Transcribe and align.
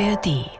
ARD. 0.00 0.50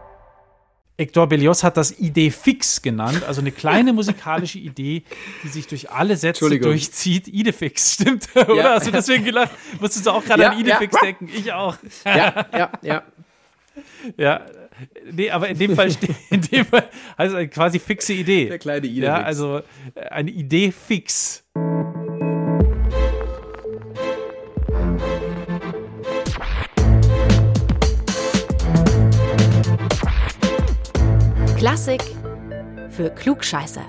Hector 0.96 1.26
Berlioz 1.26 1.64
hat 1.64 1.76
das 1.76 1.98
Idee 1.98 2.30
fix 2.30 2.80
genannt, 2.80 3.24
also 3.24 3.40
eine 3.40 3.50
kleine 3.50 3.92
musikalische 3.92 4.58
Idee, 4.58 5.02
die 5.42 5.48
sich 5.48 5.66
durch 5.66 5.90
alle 5.90 6.16
Sätze 6.16 6.48
durchzieht. 6.60 7.26
Idefix, 7.26 7.94
stimmt, 8.00 8.28
oder? 8.36 8.54
Ja. 8.54 8.74
Hast 8.74 8.86
du 8.86 8.92
deswegen 8.92 9.24
gelacht? 9.24 9.50
Musstest 9.80 10.06
du 10.06 10.12
auch 10.12 10.24
gerade 10.24 10.42
ja, 10.42 10.50
an 10.50 10.60
Idefix 10.60 10.94
ja. 10.94 11.00
denken? 11.00 11.28
Ich 11.34 11.52
auch. 11.52 11.76
Ja, 12.04 12.46
ja, 12.52 12.72
ja. 12.82 13.02
Ja, 14.16 14.46
nee, 15.10 15.30
aber 15.30 15.48
in 15.48 15.58
dem 15.58 15.74
Fall, 15.74 15.90
in 16.30 16.40
dem 16.40 16.64
Fall 16.64 16.88
also 17.16 17.38
quasi 17.48 17.80
fixe 17.80 18.12
Idee. 18.12 18.46
Der 18.46 18.60
kleine 18.60 18.86
Idefix. 18.86 19.04
Ja, 19.04 19.20
also 19.20 19.62
äh, 19.96 20.00
eine 20.10 20.30
Idee 20.30 20.70
fix. 20.70 21.42
Klassik 31.64 32.02
für 32.90 33.08
Klugscheißer. 33.08 33.86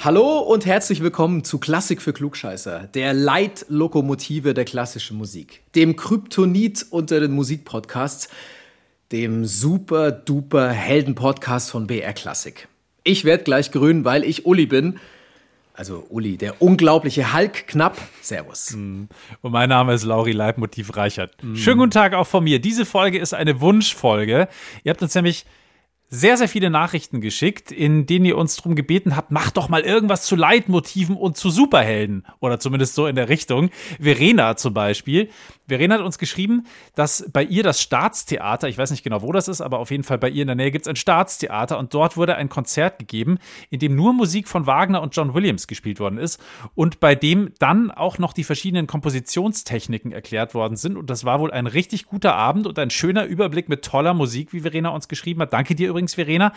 Hallo 0.00 0.40
und 0.40 0.66
herzlich 0.66 1.04
willkommen 1.04 1.44
zu 1.44 1.58
Klassik 1.58 2.02
für 2.02 2.12
Klugscheißer, 2.12 2.88
der 2.92 3.14
Leitlokomotive 3.14 4.54
der 4.54 4.64
klassischen 4.64 5.18
Musik, 5.18 5.62
dem 5.76 5.94
Kryptonit 5.94 6.84
unter 6.90 7.20
den 7.20 7.30
Musikpodcasts, 7.30 8.28
dem 9.12 9.44
super 9.44 10.10
duper 10.10 10.70
Helden-Podcast 10.70 11.70
von 11.70 11.86
BR 11.86 12.12
Klassik. 12.12 12.66
Ich 13.04 13.24
werde 13.24 13.44
gleich 13.44 13.70
grün, 13.70 14.04
weil 14.04 14.24
ich 14.24 14.44
Uli 14.44 14.66
bin. 14.66 14.98
Also 15.74 16.04
Uli, 16.08 16.36
der 16.36 16.60
unglaubliche 16.60 17.32
Hulk 17.32 17.68
knapp. 17.68 17.98
Servus. 18.20 18.72
Mm. 18.72 19.04
Und 19.42 19.52
mein 19.52 19.68
Name 19.68 19.94
ist 19.94 20.02
Lauri 20.02 20.32
Leibmotiv 20.32 20.96
Reichert. 20.96 21.40
Mm. 21.40 21.54
Schönen 21.54 21.78
guten 21.78 21.92
Tag 21.92 22.14
auch 22.14 22.26
von 22.26 22.42
mir. 22.42 22.58
Diese 22.58 22.84
Folge 22.84 23.20
ist 23.20 23.32
eine 23.32 23.60
Wunschfolge. 23.60 24.48
Ihr 24.82 24.90
habt 24.90 25.02
uns 25.02 25.14
nämlich 25.14 25.46
sehr, 26.14 26.36
sehr 26.36 26.46
viele 26.46 26.68
Nachrichten 26.68 27.22
geschickt, 27.22 27.72
in 27.72 28.04
denen 28.04 28.26
ihr 28.26 28.36
uns 28.36 28.56
darum 28.56 28.74
gebeten 28.74 29.16
habt, 29.16 29.30
macht 29.30 29.56
doch 29.56 29.70
mal 29.70 29.80
irgendwas 29.80 30.26
zu 30.26 30.36
Leitmotiven 30.36 31.16
und 31.16 31.38
zu 31.38 31.48
Superhelden. 31.48 32.26
Oder 32.38 32.60
zumindest 32.60 32.94
so 32.94 33.06
in 33.06 33.16
der 33.16 33.30
Richtung. 33.30 33.70
Verena 33.98 34.56
zum 34.56 34.74
Beispiel. 34.74 35.30
Verena 35.72 35.94
hat 35.94 36.02
uns 36.02 36.18
geschrieben, 36.18 36.66
dass 36.94 37.24
bei 37.32 37.42
ihr 37.42 37.62
das 37.62 37.80
Staatstheater, 37.80 38.68
ich 38.68 38.76
weiß 38.76 38.90
nicht 38.90 39.02
genau, 39.02 39.22
wo 39.22 39.32
das 39.32 39.48
ist, 39.48 39.62
aber 39.62 39.78
auf 39.78 39.90
jeden 39.90 40.04
Fall 40.04 40.18
bei 40.18 40.28
ihr 40.28 40.42
in 40.42 40.48
der 40.48 40.54
Nähe 40.54 40.70
gibt 40.70 40.84
es 40.84 40.88
ein 40.88 40.96
Staatstheater 40.96 41.78
und 41.78 41.94
dort 41.94 42.18
wurde 42.18 42.36
ein 42.36 42.50
Konzert 42.50 42.98
gegeben, 42.98 43.38
in 43.70 43.78
dem 43.78 43.96
nur 43.96 44.12
Musik 44.12 44.48
von 44.48 44.66
Wagner 44.66 45.00
und 45.00 45.16
John 45.16 45.32
Williams 45.32 45.66
gespielt 45.66 45.98
worden 45.98 46.18
ist 46.18 46.38
und 46.74 47.00
bei 47.00 47.14
dem 47.14 47.52
dann 47.58 47.90
auch 47.90 48.18
noch 48.18 48.34
die 48.34 48.44
verschiedenen 48.44 48.86
Kompositionstechniken 48.86 50.12
erklärt 50.12 50.52
worden 50.52 50.76
sind. 50.76 50.98
Und 50.98 51.08
das 51.08 51.24
war 51.24 51.40
wohl 51.40 51.50
ein 51.50 51.66
richtig 51.66 52.04
guter 52.04 52.34
Abend 52.34 52.66
und 52.66 52.78
ein 52.78 52.90
schöner 52.90 53.24
Überblick 53.24 53.70
mit 53.70 53.82
toller 53.82 54.12
Musik, 54.12 54.52
wie 54.52 54.60
Verena 54.60 54.90
uns 54.90 55.08
geschrieben 55.08 55.40
hat. 55.40 55.54
Danke 55.54 55.74
dir 55.74 55.88
übrigens, 55.88 56.16
Verena. 56.16 56.52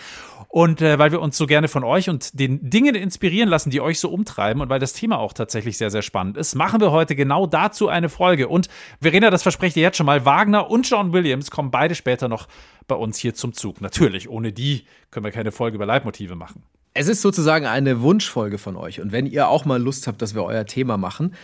Und 0.50 0.82
äh, 0.82 1.00
weil 1.00 1.14
wir 1.14 1.22
uns 1.22 1.38
so 1.38 1.48
gerne 1.48 1.70
von 1.70 1.86
euch 1.86 2.10
und 2.10 2.38
den 2.38 2.70
Dingen 2.70 2.96
inspirieren 2.96 3.48
lassen, 3.48 3.70
die 3.70 3.80
euch 3.80 4.00
so 4.00 4.10
umtreiben 4.10 4.62
und 4.62 4.68
weil 4.68 4.80
das 4.80 4.92
Thema 4.92 5.20
auch 5.20 5.32
tatsächlich 5.32 5.78
sehr, 5.78 5.90
sehr 5.90 6.02
spannend 6.02 6.36
ist, 6.36 6.56
machen 6.56 6.82
wir 6.82 6.92
heute 6.92 7.16
genau 7.16 7.48
dazu 7.48 7.88
eine 7.88 8.10
Folge. 8.10 8.50
Und 8.50 8.68
Verena, 9.06 9.30
das 9.30 9.44
verspreche 9.44 9.80
ich 9.80 9.84
jetzt 9.84 9.98
schon 9.98 10.08
mal. 10.08 10.26
Wagner 10.26 10.72
und 10.72 10.90
John 10.90 11.14
Williams 11.14 11.52
kommen 11.52 11.70
beide 11.70 11.94
später 11.94 12.28
noch 12.28 12.48
bei 12.88 12.96
uns 12.96 13.20
hier 13.20 13.36
zum 13.36 13.54
Zug. 13.54 13.80
Natürlich, 13.80 14.28
ohne 14.28 14.52
die 14.52 14.86
können 15.12 15.24
wir 15.24 15.32
keine 15.32 15.52
Folge 15.52 15.76
über 15.76 15.86
Leitmotive 15.86 16.34
machen. 16.34 16.64
Es 16.96 17.08
ist 17.08 17.22
sozusagen 17.22 17.68
eine 17.68 18.02
Wunschfolge 18.02 18.58
von 18.58 18.76
euch. 18.76 19.02
Und 19.02 19.12
wenn 19.12 19.28
ihr 19.28 19.48
auch 19.48 19.64
mal 19.64 19.80
Lust 19.80 20.08
habt, 20.08 20.24
dass 20.24 20.34
wir 20.34 20.44
euer 20.44 20.66
Thema 20.66 20.98
machen, 20.98 21.36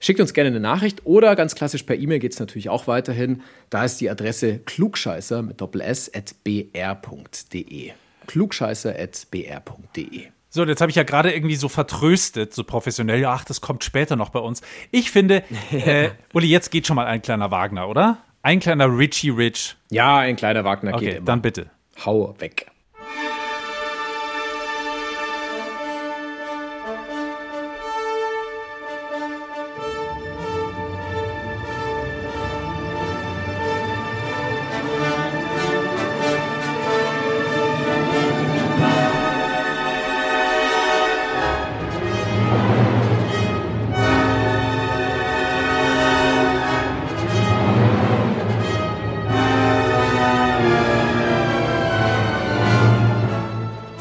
Schickt 0.00 0.20
uns 0.20 0.32
gerne 0.32 0.50
eine 0.50 0.60
Nachricht 0.60 1.06
oder 1.06 1.34
ganz 1.34 1.56
klassisch 1.56 1.82
per 1.82 1.96
E-Mail 1.96 2.20
geht 2.20 2.32
es 2.32 2.38
natürlich 2.38 2.68
auch 2.68 2.86
weiterhin. 2.86 3.42
Da 3.68 3.84
ist 3.84 4.00
die 4.00 4.08
Adresse 4.08 4.60
klugscheißer 4.60 5.42
mit 5.42 5.60
doppel 5.60 5.80
s 5.80 6.08
at 6.14 6.36
br.de. 6.44 7.90
klugscheißer 8.28 8.94
at 8.96 9.26
br.de. 9.30 10.26
So, 10.50 10.64
jetzt 10.64 10.80
habe 10.80 10.90
ich 10.90 10.96
ja 10.96 11.02
gerade 11.02 11.32
irgendwie 11.32 11.56
so 11.56 11.68
vertröstet, 11.68 12.54
so 12.54 12.64
professionell. 12.64 13.24
Ach, 13.26 13.44
das 13.44 13.60
kommt 13.60 13.84
später 13.84 14.16
noch 14.16 14.30
bei 14.30 14.38
uns. 14.38 14.62
Ich 14.92 15.10
finde, 15.10 15.42
äh, 15.72 16.10
Uli, 16.32 16.46
jetzt 16.46 16.70
geht 16.70 16.86
schon 16.86 16.96
mal 16.96 17.06
ein 17.06 17.20
kleiner 17.20 17.50
Wagner, 17.50 17.88
oder? 17.88 18.18
Ein 18.42 18.60
kleiner 18.60 18.86
Richie 18.86 19.30
Rich. 19.30 19.76
Ja, 19.90 20.18
ein 20.18 20.36
kleiner 20.36 20.64
Wagner 20.64 20.94
okay, 20.94 21.04
geht 21.04 21.16
immer. 21.16 21.26
Dann 21.26 21.42
bitte. 21.42 21.70
Hau 22.04 22.34
weg. 22.38 22.68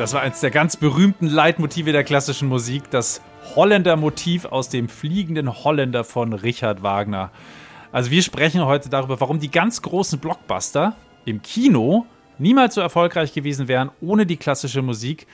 Das 0.08 0.14
war 0.14 0.22
eines 0.22 0.40
der 0.40 0.52
ganz 0.52 0.78
berühmten 0.78 1.28
Leitmotive 1.28 1.92
der 1.92 2.06
klassischen 2.06 2.48
Musik, 2.48 2.90
das 2.92 3.22
Holländer-Motiv 3.58 4.46
aus 4.46 4.70
dem 4.70 4.88
Fliegenden 4.88 5.66
Holländer 5.66 6.06
von 6.06 6.32
Richard 6.32 6.82
Wagner. 6.82 7.30
Also 7.92 8.10
wir 8.10 8.24
sprechen 8.24 8.64
heute 8.64 8.88
darüber, 8.88 9.20
warum 9.20 9.42
die 9.42 9.52
ganz 9.52 9.82
großen 9.82 10.20
Blockbuster 10.20 10.96
im 11.26 11.42
Kino 11.42 12.06
niemals 12.38 12.76
so 12.76 12.80
erfolgreich 12.80 13.34
gewesen 13.34 13.68
wären 13.68 13.92
ohne 14.00 14.26
die 14.26 14.38
klassische 14.38 14.82
Musik. 14.82 15.28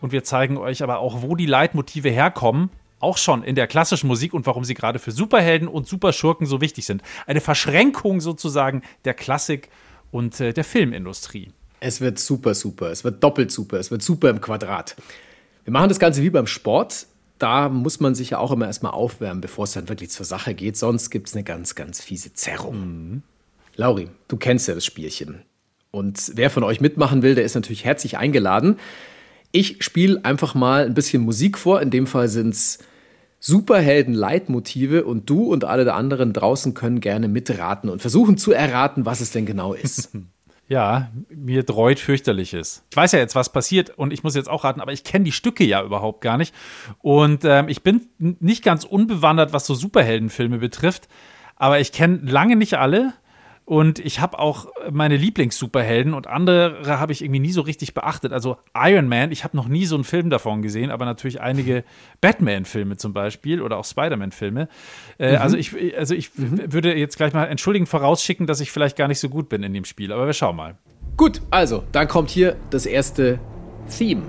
Und 0.00 0.10
wir 0.10 0.24
zeigen 0.24 0.56
euch 0.56 0.82
aber 0.82 0.98
auch, 0.98 1.22
wo 1.22 1.36
die 1.36 1.46
Leitmotive 1.46 2.10
herkommen, 2.10 2.70
auch 2.98 3.18
schon 3.18 3.44
in 3.44 3.54
der 3.54 3.68
klassischen 3.68 4.08
Musik 4.08 4.34
und 4.34 4.44
warum 4.44 4.64
sie 4.64 4.74
gerade 4.74 4.98
für 4.98 5.12
Superhelden 5.12 5.68
und 5.68 5.86
Superschurken 5.86 6.48
so 6.48 6.60
wichtig 6.60 6.84
sind. 6.84 7.04
Eine 7.28 7.40
Verschränkung 7.40 8.20
sozusagen 8.20 8.82
der 9.04 9.14
Klassik 9.14 9.68
und 10.10 10.40
äh, 10.40 10.52
der 10.52 10.64
Filmindustrie. 10.64 11.52
Es 11.80 12.00
wird 12.00 12.18
super, 12.18 12.54
super. 12.54 12.90
Es 12.90 13.04
wird 13.04 13.22
doppelt 13.22 13.50
super. 13.50 13.78
Es 13.78 13.90
wird 13.90 14.02
super 14.02 14.30
im 14.30 14.40
Quadrat. 14.40 14.96
Wir 15.64 15.72
machen 15.72 15.88
das 15.88 15.98
Ganze 15.98 16.22
wie 16.22 16.30
beim 16.30 16.46
Sport. 16.46 17.06
Da 17.38 17.68
muss 17.68 18.00
man 18.00 18.14
sich 18.14 18.30
ja 18.30 18.38
auch 18.38 18.50
immer 18.50 18.66
erstmal 18.66 18.92
aufwärmen, 18.92 19.40
bevor 19.40 19.64
es 19.64 19.72
dann 19.72 19.88
wirklich 19.88 20.10
zur 20.10 20.24
Sache 20.24 20.54
geht. 20.54 20.76
Sonst 20.76 21.10
gibt 21.10 21.28
es 21.28 21.34
eine 21.34 21.44
ganz, 21.44 21.74
ganz 21.74 22.00
fiese 22.00 22.32
Zerrung. 22.32 22.80
Mhm. 22.80 23.22
Lauri, 23.74 24.08
du 24.28 24.36
kennst 24.36 24.68
ja 24.68 24.74
das 24.74 24.86
Spielchen. 24.86 25.42
Und 25.90 26.32
wer 26.34 26.50
von 26.50 26.62
euch 26.62 26.80
mitmachen 26.80 27.22
will, 27.22 27.34
der 27.34 27.44
ist 27.44 27.54
natürlich 27.54 27.84
herzlich 27.84 28.16
eingeladen. 28.16 28.78
Ich 29.52 29.82
spiele 29.82 30.24
einfach 30.24 30.54
mal 30.54 30.84
ein 30.84 30.94
bisschen 30.94 31.22
Musik 31.22 31.58
vor. 31.58 31.82
In 31.82 31.90
dem 31.90 32.06
Fall 32.06 32.28
sind 32.28 32.50
es 32.54 32.78
Superhelden-Leitmotive 33.40 35.04
und 35.04 35.28
du 35.28 35.44
und 35.52 35.64
alle 35.64 35.84
der 35.84 35.94
anderen 35.94 36.32
draußen 36.32 36.74
können 36.74 37.00
gerne 37.00 37.28
mitraten 37.28 37.90
und 37.90 38.00
versuchen 38.00 38.38
zu 38.38 38.52
erraten, 38.52 39.04
was 39.04 39.20
es 39.20 39.30
denn 39.30 39.46
genau 39.46 39.74
ist. 39.74 40.10
Ja, 40.68 41.12
mir 41.28 41.62
dreut 41.62 42.00
fürchterliches. 42.00 42.84
Ich 42.90 42.96
weiß 42.96 43.12
ja 43.12 43.20
jetzt, 43.20 43.36
was 43.36 43.52
passiert 43.52 43.90
und 43.90 44.12
ich 44.12 44.24
muss 44.24 44.34
jetzt 44.34 44.48
auch 44.48 44.64
raten, 44.64 44.80
aber 44.80 44.92
ich 44.92 45.04
kenne 45.04 45.24
die 45.24 45.32
Stücke 45.32 45.64
ja 45.64 45.82
überhaupt 45.82 46.20
gar 46.20 46.36
nicht. 46.36 46.52
Und 47.02 47.44
ähm, 47.44 47.68
ich 47.68 47.82
bin 47.82 48.08
nicht 48.18 48.64
ganz 48.64 48.84
unbewandert, 48.84 49.52
was 49.52 49.66
so 49.66 49.74
Superheldenfilme 49.74 50.58
betrifft, 50.58 51.08
aber 51.54 51.78
ich 51.78 51.92
kenne 51.92 52.18
lange 52.24 52.56
nicht 52.56 52.74
alle. 52.74 53.12
Und 53.66 53.98
ich 53.98 54.20
habe 54.20 54.38
auch 54.38 54.68
meine 54.92 55.16
Lieblings-Superhelden 55.16 56.14
und 56.14 56.28
andere 56.28 56.86
habe 56.86 57.12
ich 57.12 57.20
irgendwie 57.20 57.40
nie 57.40 57.50
so 57.50 57.62
richtig 57.62 57.94
beachtet. 57.94 58.32
Also 58.32 58.58
Iron 58.76 59.08
Man, 59.08 59.32
ich 59.32 59.42
habe 59.42 59.56
noch 59.56 59.66
nie 59.66 59.86
so 59.86 59.96
einen 59.96 60.04
Film 60.04 60.30
davon 60.30 60.62
gesehen, 60.62 60.92
aber 60.92 61.04
natürlich 61.04 61.40
einige 61.40 61.82
Batman-Filme 62.20 62.96
zum 62.96 63.12
Beispiel 63.12 63.60
oder 63.60 63.78
auch 63.78 63.84
Spider-Man-Filme. 63.84 64.68
Äh, 65.18 65.32
mhm. 65.32 65.38
Also 65.38 65.56
ich, 65.56 65.74
also 65.98 66.14
ich 66.14 66.30
mhm. 66.38 66.72
würde 66.72 66.96
jetzt 66.96 67.16
gleich 67.16 67.34
mal 67.34 67.46
entschuldigen 67.46 67.86
vorausschicken, 67.86 68.46
dass 68.46 68.60
ich 68.60 68.70
vielleicht 68.70 68.96
gar 68.96 69.08
nicht 69.08 69.18
so 69.18 69.28
gut 69.28 69.48
bin 69.48 69.64
in 69.64 69.74
dem 69.74 69.84
Spiel, 69.84 70.12
aber 70.12 70.26
wir 70.26 70.32
schauen 70.32 70.54
mal. 70.54 70.76
Gut, 71.16 71.42
also 71.50 71.82
dann 71.90 72.06
kommt 72.06 72.30
hier 72.30 72.54
das 72.70 72.86
erste 72.86 73.40
Theme. 73.90 74.22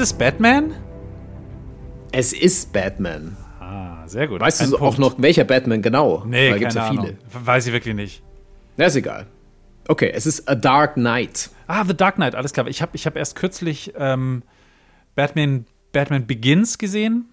Ist 0.00 0.12
es 0.12 0.18
Batman? 0.18 0.74
Es 2.10 2.32
ist 2.32 2.72
Batman. 2.72 3.36
Ah, 3.60 4.08
sehr 4.08 4.28
gut. 4.28 4.40
Weißt 4.40 4.62
du 4.62 4.64
Ein 4.64 4.74
auch 4.76 4.78
Punkt. 4.78 4.98
noch, 4.98 5.14
welcher 5.18 5.44
Batman 5.44 5.82
genau? 5.82 6.24
Nee, 6.26 6.52
da 6.52 6.56
gibt's 6.56 6.74
keine 6.74 6.86
ja 6.86 6.90
viele. 7.02 7.12
Ahnung. 7.12 7.46
Weiß 7.46 7.66
ich 7.66 7.72
wirklich 7.74 7.94
nicht. 7.94 8.22
Na, 8.78 8.86
ist 8.86 8.96
egal. 8.96 9.26
Okay, 9.88 10.10
es 10.14 10.24
ist 10.24 10.48
A 10.48 10.54
Dark 10.54 10.94
Knight. 10.94 11.50
Ah, 11.66 11.84
The 11.84 11.94
Dark 11.94 12.14
Knight, 12.14 12.34
alles 12.34 12.54
klar. 12.54 12.66
Ich 12.68 12.80
habe 12.80 12.92
ich 12.94 13.04
hab 13.04 13.14
erst 13.14 13.36
kürzlich 13.36 13.92
ähm, 13.94 14.42
Batman, 15.16 15.66
Batman 15.92 16.26
Begins 16.26 16.78
gesehen 16.78 17.26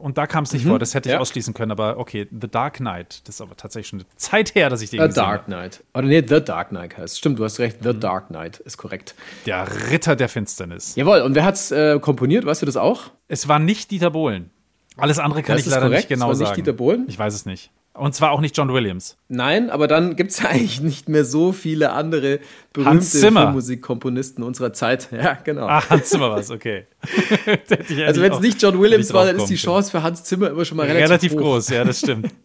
und 0.00 0.18
da 0.18 0.26
kam 0.26 0.44
es 0.44 0.52
nicht 0.52 0.66
vor. 0.66 0.78
Das 0.78 0.94
hätte 0.94 1.08
ich 1.08 1.12
Mhm. 1.12 1.16
ja. 1.16 1.20
ausschließen 1.20 1.54
können, 1.54 1.70
aber 1.70 1.98
okay, 1.98 2.26
The 2.30 2.48
Dark 2.48 2.78
Knight. 2.78 3.22
Das 3.28 3.36
ist 3.36 3.40
aber 3.40 3.56
tatsächlich 3.56 3.88
schon 3.88 4.00
eine 4.00 4.08
Zeit 4.16 4.54
her, 4.54 4.70
dass 4.70 4.82
ich 4.82 4.90
den 4.90 5.00
A 5.00 5.06
gesehen 5.06 5.22
Dark. 5.22 5.44
Knight. 5.46 5.84
Oder 5.94 6.06
nee, 6.06 6.24
The 6.26 6.40
Dark 6.42 6.70
Knight 6.70 6.96
heißt. 6.98 7.18
Stimmt, 7.18 7.38
du 7.38 7.44
hast 7.44 7.58
recht. 7.60 7.80
Mhm. 7.84 7.92
The 7.92 8.00
Dark 8.00 8.28
Knight 8.28 8.58
ist 8.60 8.76
korrekt. 8.76 9.14
Der 9.46 9.66
Ritter 9.90 10.16
der 10.16 10.28
Finsternis. 10.28 10.96
Jawohl, 10.96 11.20
und 11.20 11.34
wer 11.34 11.44
hat's 11.44 11.70
äh, 11.70 11.98
komponiert? 12.00 12.44
Weißt 12.46 12.62
du 12.62 12.66
das 12.66 12.76
auch? 12.76 13.10
Es 13.28 13.46
war 13.48 13.58
nicht 13.58 13.90
Dieter 13.90 14.10
Bohlen. 14.10 14.50
Alles 14.96 15.18
andere 15.18 15.42
kann 15.42 15.56
Das 15.56 15.64
ich 15.66 15.70
leider 15.70 15.82
korrekt, 15.86 15.96
nicht 16.02 16.08
genau 16.08 16.30
es 16.32 16.38
war 16.38 16.40
nicht 16.40 16.48
sagen. 16.48 16.56
Dieter 16.64 16.72
Bohlen? 16.72 17.04
Ich 17.08 17.18
weiß 17.18 17.32
es 17.34 17.46
nicht. 17.46 17.70
Und 18.00 18.14
zwar 18.14 18.30
auch 18.30 18.40
nicht 18.40 18.56
John 18.56 18.72
Williams. 18.72 19.16
Nein, 19.28 19.68
aber 19.68 19.86
dann 19.86 20.16
gibt 20.16 20.30
es 20.30 20.44
eigentlich 20.44 20.80
nicht 20.80 21.08
mehr 21.08 21.24
so 21.24 21.52
viele 21.52 21.92
andere 21.92 22.40
berühmte. 22.72 23.04
Filmmusikkomponisten 23.04 24.42
unserer 24.42 24.72
Zeit. 24.72 25.08
Ja, 25.12 25.34
genau. 25.44 25.66
Ah, 25.66 25.82
Hans 25.90 26.08
Zimmer 26.08 26.30
war 26.30 26.38
es, 26.38 26.50
okay. 26.50 26.86
also 28.06 28.22
wenn 28.22 28.32
es 28.32 28.40
nicht 28.40 28.62
John 28.62 28.80
Williams 28.80 29.12
war, 29.12 29.26
dann 29.26 29.36
ist 29.36 29.46
die 29.46 29.56
Chance 29.56 29.70
Chance 29.70 29.90
für 29.90 30.02
Hans 30.02 30.24
Zimmer 30.24 30.50
immer 30.50 30.64
schon 30.64 30.76
mal 30.76 30.86
relativ, 30.86 31.08
relativ 31.10 31.32
hoch. 31.32 31.38
groß, 31.38 31.68
ja, 31.70 31.84
das 31.84 31.98
stimmt. 31.98 32.32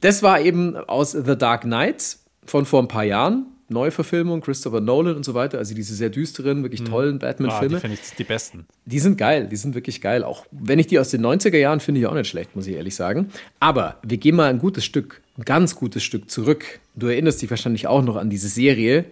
Das 0.00 0.22
war 0.22 0.40
eben 0.40 0.76
aus 0.76 1.10
The 1.10 1.36
Dark 1.36 1.62
Knight 1.62 2.18
von 2.44 2.64
vor 2.64 2.80
ein 2.80 2.86
paar 2.86 3.02
Jahren. 3.02 3.46
Neuverfilmung, 3.68 4.40
Christopher 4.40 4.80
Nolan 4.80 5.16
und 5.16 5.24
so 5.24 5.34
weiter. 5.34 5.58
Also 5.58 5.74
diese 5.74 5.94
sehr 5.94 6.10
düsteren, 6.10 6.62
wirklich 6.62 6.84
tollen 6.84 7.16
Ah, 7.16 7.18
die 7.18 7.18
Batman-Filme. 7.26 7.80
finde 7.80 7.98
ich 8.02 8.14
die 8.16 8.24
besten. 8.24 8.66
Die 8.86 8.98
sind 8.98 9.18
geil, 9.18 9.48
die 9.50 9.56
sind 9.56 9.74
wirklich 9.74 10.00
geil. 10.00 10.24
Auch 10.24 10.46
wenn 10.50 10.78
ich 10.78 10.86
die 10.86 10.98
aus 10.98 11.10
den 11.10 11.24
90er 11.24 11.56
Jahren 11.58 11.80
finde 11.80 12.00
ich 12.00 12.06
auch 12.06 12.14
nicht 12.14 12.28
schlecht, 12.28 12.56
muss 12.56 12.66
ich 12.66 12.76
ehrlich 12.76 12.94
sagen. 12.94 13.28
Aber 13.60 13.96
wir 14.02 14.16
gehen 14.16 14.36
mal 14.36 14.48
ein 14.50 14.58
gutes 14.58 14.84
Stück, 14.84 15.20
ein 15.36 15.44
ganz 15.44 15.74
gutes 15.76 16.02
Stück 16.02 16.30
zurück. 16.30 16.80
Du 16.96 17.06
erinnerst 17.08 17.42
dich 17.42 17.50
wahrscheinlich 17.50 17.86
auch 17.86 18.02
noch 18.02 18.16
an 18.16 18.30
diese 18.30 18.48
Serie, 18.48 19.04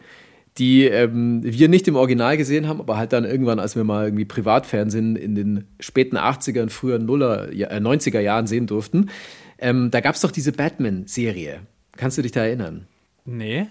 die 0.58 0.84
ähm, 0.84 1.40
wir 1.44 1.68
nicht 1.68 1.86
im 1.86 1.96
Original 1.96 2.38
gesehen 2.38 2.66
haben, 2.66 2.80
aber 2.80 2.96
halt 2.96 3.12
dann 3.12 3.24
irgendwann, 3.26 3.58
als 3.60 3.76
wir 3.76 3.84
mal 3.84 4.06
irgendwie 4.06 4.24
Privatfernsehen 4.24 5.14
in 5.16 5.34
den 5.34 5.64
späten 5.80 6.16
80er 6.16 6.62
und 6.62 6.72
frühen 6.72 7.04
Nuller, 7.04 7.50
äh, 7.52 7.78
90er 7.78 8.20
Jahren 8.20 8.46
sehen 8.46 8.66
durften. 8.66 9.10
Ähm, 9.58 9.90
da 9.90 10.00
gab 10.00 10.14
es 10.14 10.22
doch 10.22 10.30
diese 10.30 10.52
Batman-Serie. 10.52 11.60
Kannst 11.96 12.16
du 12.18 12.22
dich 12.22 12.32
da 12.32 12.44
erinnern? 12.44 12.86
Nee. 13.26 13.66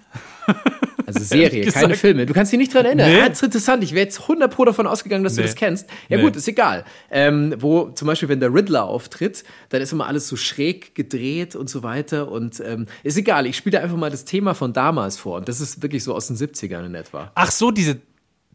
Also 1.07 1.19
Serie, 1.19 1.67
keine. 1.67 1.93
Filme. 1.93 2.25
Du 2.25 2.33
kannst 2.33 2.51
dich 2.51 2.57
nicht 2.57 2.73
dran 2.73 2.83
erinnern. 2.85 3.07
Nee. 3.11 3.21
Ah, 3.21 3.29
das 3.29 3.37
ist 3.37 3.43
interessant. 3.43 3.83
Ich 3.83 3.91
wäre 3.93 4.05
jetzt 4.05 4.21
100 4.21 4.51
pro 4.51 4.65
davon 4.65 4.87
ausgegangen, 4.87 5.23
dass 5.23 5.33
Nee. 5.35 5.43
du 5.43 5.47
das 5.47 5.55
kennst. 5.55 5.87
Ja 6.09 6.17
Nee. 6.17 6.23
gut, 6.23 6.35
ist 6.35 6.47
egal. 6.47 6.83
Ähm, 7.11 7.53
wo 7.59 7.89
zum 7.91 8.07
Beispiel, 8.07 8.27
wenn 8.27 8.39
der 8.39 8.51
Riddler 8.51 8.85
auftritt, 8.85 9.43
dann 9.69 9.83
ist 9.83 9.93
immer 9.93 10.07
alles 10.07 10.27
so 10.27 10.35
schräg 10.35 10.95
gedreht 10.95 11.55
und 11.55 11.69
so 11.69 11.83
weiter. 11.83 12.31
Und 12.31 12.59
ähm, 12.59 12.87
ist 13.03 13.17
egal. 13.19 13.45
Ich 13.45 13.55
spiele 13.55 13.81
einfach 13.81 13.97
mal 13.97 14.09
das 14.09 14.25
Thema 14.25 14.55
von 14.55 14.73
damals 14.73 15.15
vor. 15.19 15.37
Und 15.37 15.47
das 15.47 15.61
ist 15.61 15.83
wirklich 15.83 16.03
so 16.03 16.15
aus 16.15 16.25
den 16.25 16.37
70ern 16.37 16.87
in 16.87 16.95
etwa. 16.95 17.31
Ach 17.35 17.51
so, 17.51 17.69
diese 17.69 17.97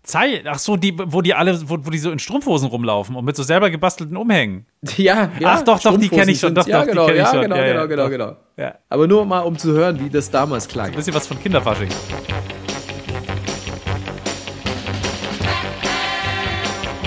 Zeit, 0.03 0.47
ach 0.47 0.59
so, 0.59 0.77
die, 0.77 0.95
wo 0.99 1.21
die 1.21 1.35
alle, 1.35 1.69
wo, 1.69 1.77
wo 1.81 1.91
die 1.91 1.99
so 1.99 2.11
in 2.11 2.19
Strumpfhosen 2.19 2.69
rumlaufen 2.69 3.17
und 3.17 3.25
mit 3.25 3.37
so 3.37 3.43
selber 3.43 3.71
gebastelten 3.71 4.17
Umhängen. 4.17 4.67
Ja, 4.97 5.31
ja. 5.39 5.57
Ach, 5.57 5.63
doch, 5.63 5.79
doch, 5.81 5.99
die 5.99 6.09
kenn 6.09 6.29
ich 6.29 6.41
schon. 6.41 6.55
Doch, 6.55 6.67
ja, 6.67 6.79
doch, 6.79 6.85
die 6.87 6.91
genau, 6.91 7.07
kenn 7.07 7.15
ich 7.17 7.21
ja, 7.21 7.31
schon. 7.31 7.43
genau, 7.43 7.57
Ja, 7.57 7.67
genau, 7.67 7.87
genau, 7.89 8.09
genau. 8.09 8.37
Ja. 8.57 8.75
Aber 8.89 9.07
nur 9.07 9.25
mal, 9.27 9.41
um 9.41 9.59
zu 9.59 9.73
hören, 9.73 10.01
wie 10.01 10.09
das 10.09 10.31
damals 10.31 10.67
klang. 10.67 10.93
Bisschen 10.93 11.15
was 11.15 11.27
von 11.27 11.39
Kinderfasching. 11.41 11.91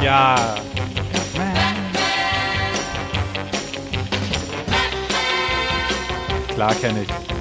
Ja. 0.04 0.56
Klar 6.54 6.76
kenne 6.76 7.02
ich. 7.02 7.33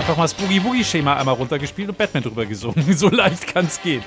Einfach 0.00 0.16
mal 0.16 0.24
das 0.24 0.34
Boogie-Boogie-Schema 0.34 1.16
einmal 1.16 1.34
runtergespielt 1.34 1.90
und 1.90 1.98
Batman 1.98 2.22
drüber 2.22 2.46
gesungen. 2.46 2.84
So 2.96 3.10
leicht 3.10 3.46
kann's 3.46 3.80
gehen. 3.82 4.02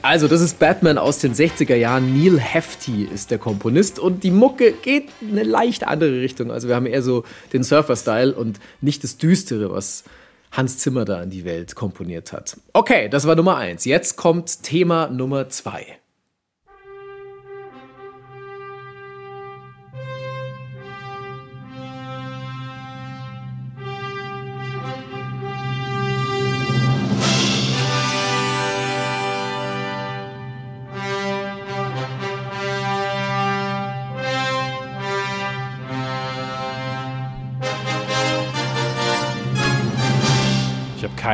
Also, 0.00 0.28
das 0.28 0.40
ist 0.40 0.58
Batman 0.58 0.96
aus 0.96 1.18
den 1.18 1.34
60er 1.34 1.74
Jahren. 1.74 2.18
Neil 2.18 2.38
Hefti 2.38 3.04
ist 3.04 3.30
der 3.30 3.38
Komponist 3.38 3.98
und 3.98 4.24
die 4.24 4.30
Mucke 4.30 4.72
geht 4.72 5.08
in 5.20 5.32
eine 5.32 5.42
leicht 5.42 5.86
andere 5.86 6.20
Richtung. 6.20 6.50
Also, 6.50 6.68
wir 6.68 6.74
haben 6.74 6.86
eher 6.86 7.02
so 7.02 7.24
den 7.52 7.62
Surfer-Style 7.64 8.34
und 8.34 8.60
nicht 8.80 9.04
das 9.04 9.18
Düstere, 9.18 9.70
was 9.70 10.04
Hans 10.52 10.78
Zimmer 10.78 11.04
da 11.04 11.22
in 11.22 11.30
die 11.30 11.44
Welt 11.44 11.74
komponiert 11.74 12.32
hat. 12.32 12.56
Okay, 12.72 13.08
das 13.10 13.26
war 13.26 13.34
Nummer 13.34 13.56
eins. 13.56 13.84
Jetzt 13.84 14.16
kommt 14.16 14.62
Thema 14.62 15.08
Nummer 15.08 15.50
zwei. 15.50 15.98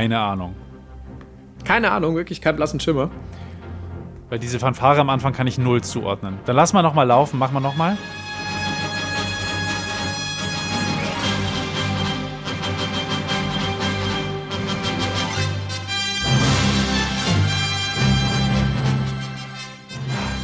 Keine 0.01 0.19
Ahnung. 0.19 0.55
Keine 1.63 1.91
Ahnung, 1.91 2.17
wirklich 2.17 2.41
kein 2.41 2.57
blassen 2.57 2.81
Schimmer. 2.81 3.11
Weil 4.31 4.39
diese 4.39 4.59
Fanfare 4.59 4.99
am 4.99 5.11
Anfang 5.11 5.35
kann 5.35 5.47
ich 5.47 5.59
null 5.59 5.83
zuordnen. 5.83 6.39
Dann 6.47 6.57
lass 6.57 6.73
mal 6.73 6.81
nochmal 6.81 7.07
laufen. 7.07 7.39
Mach 7.39 7.53
mal 7.53 7.61
nochmal. 7.61 7.99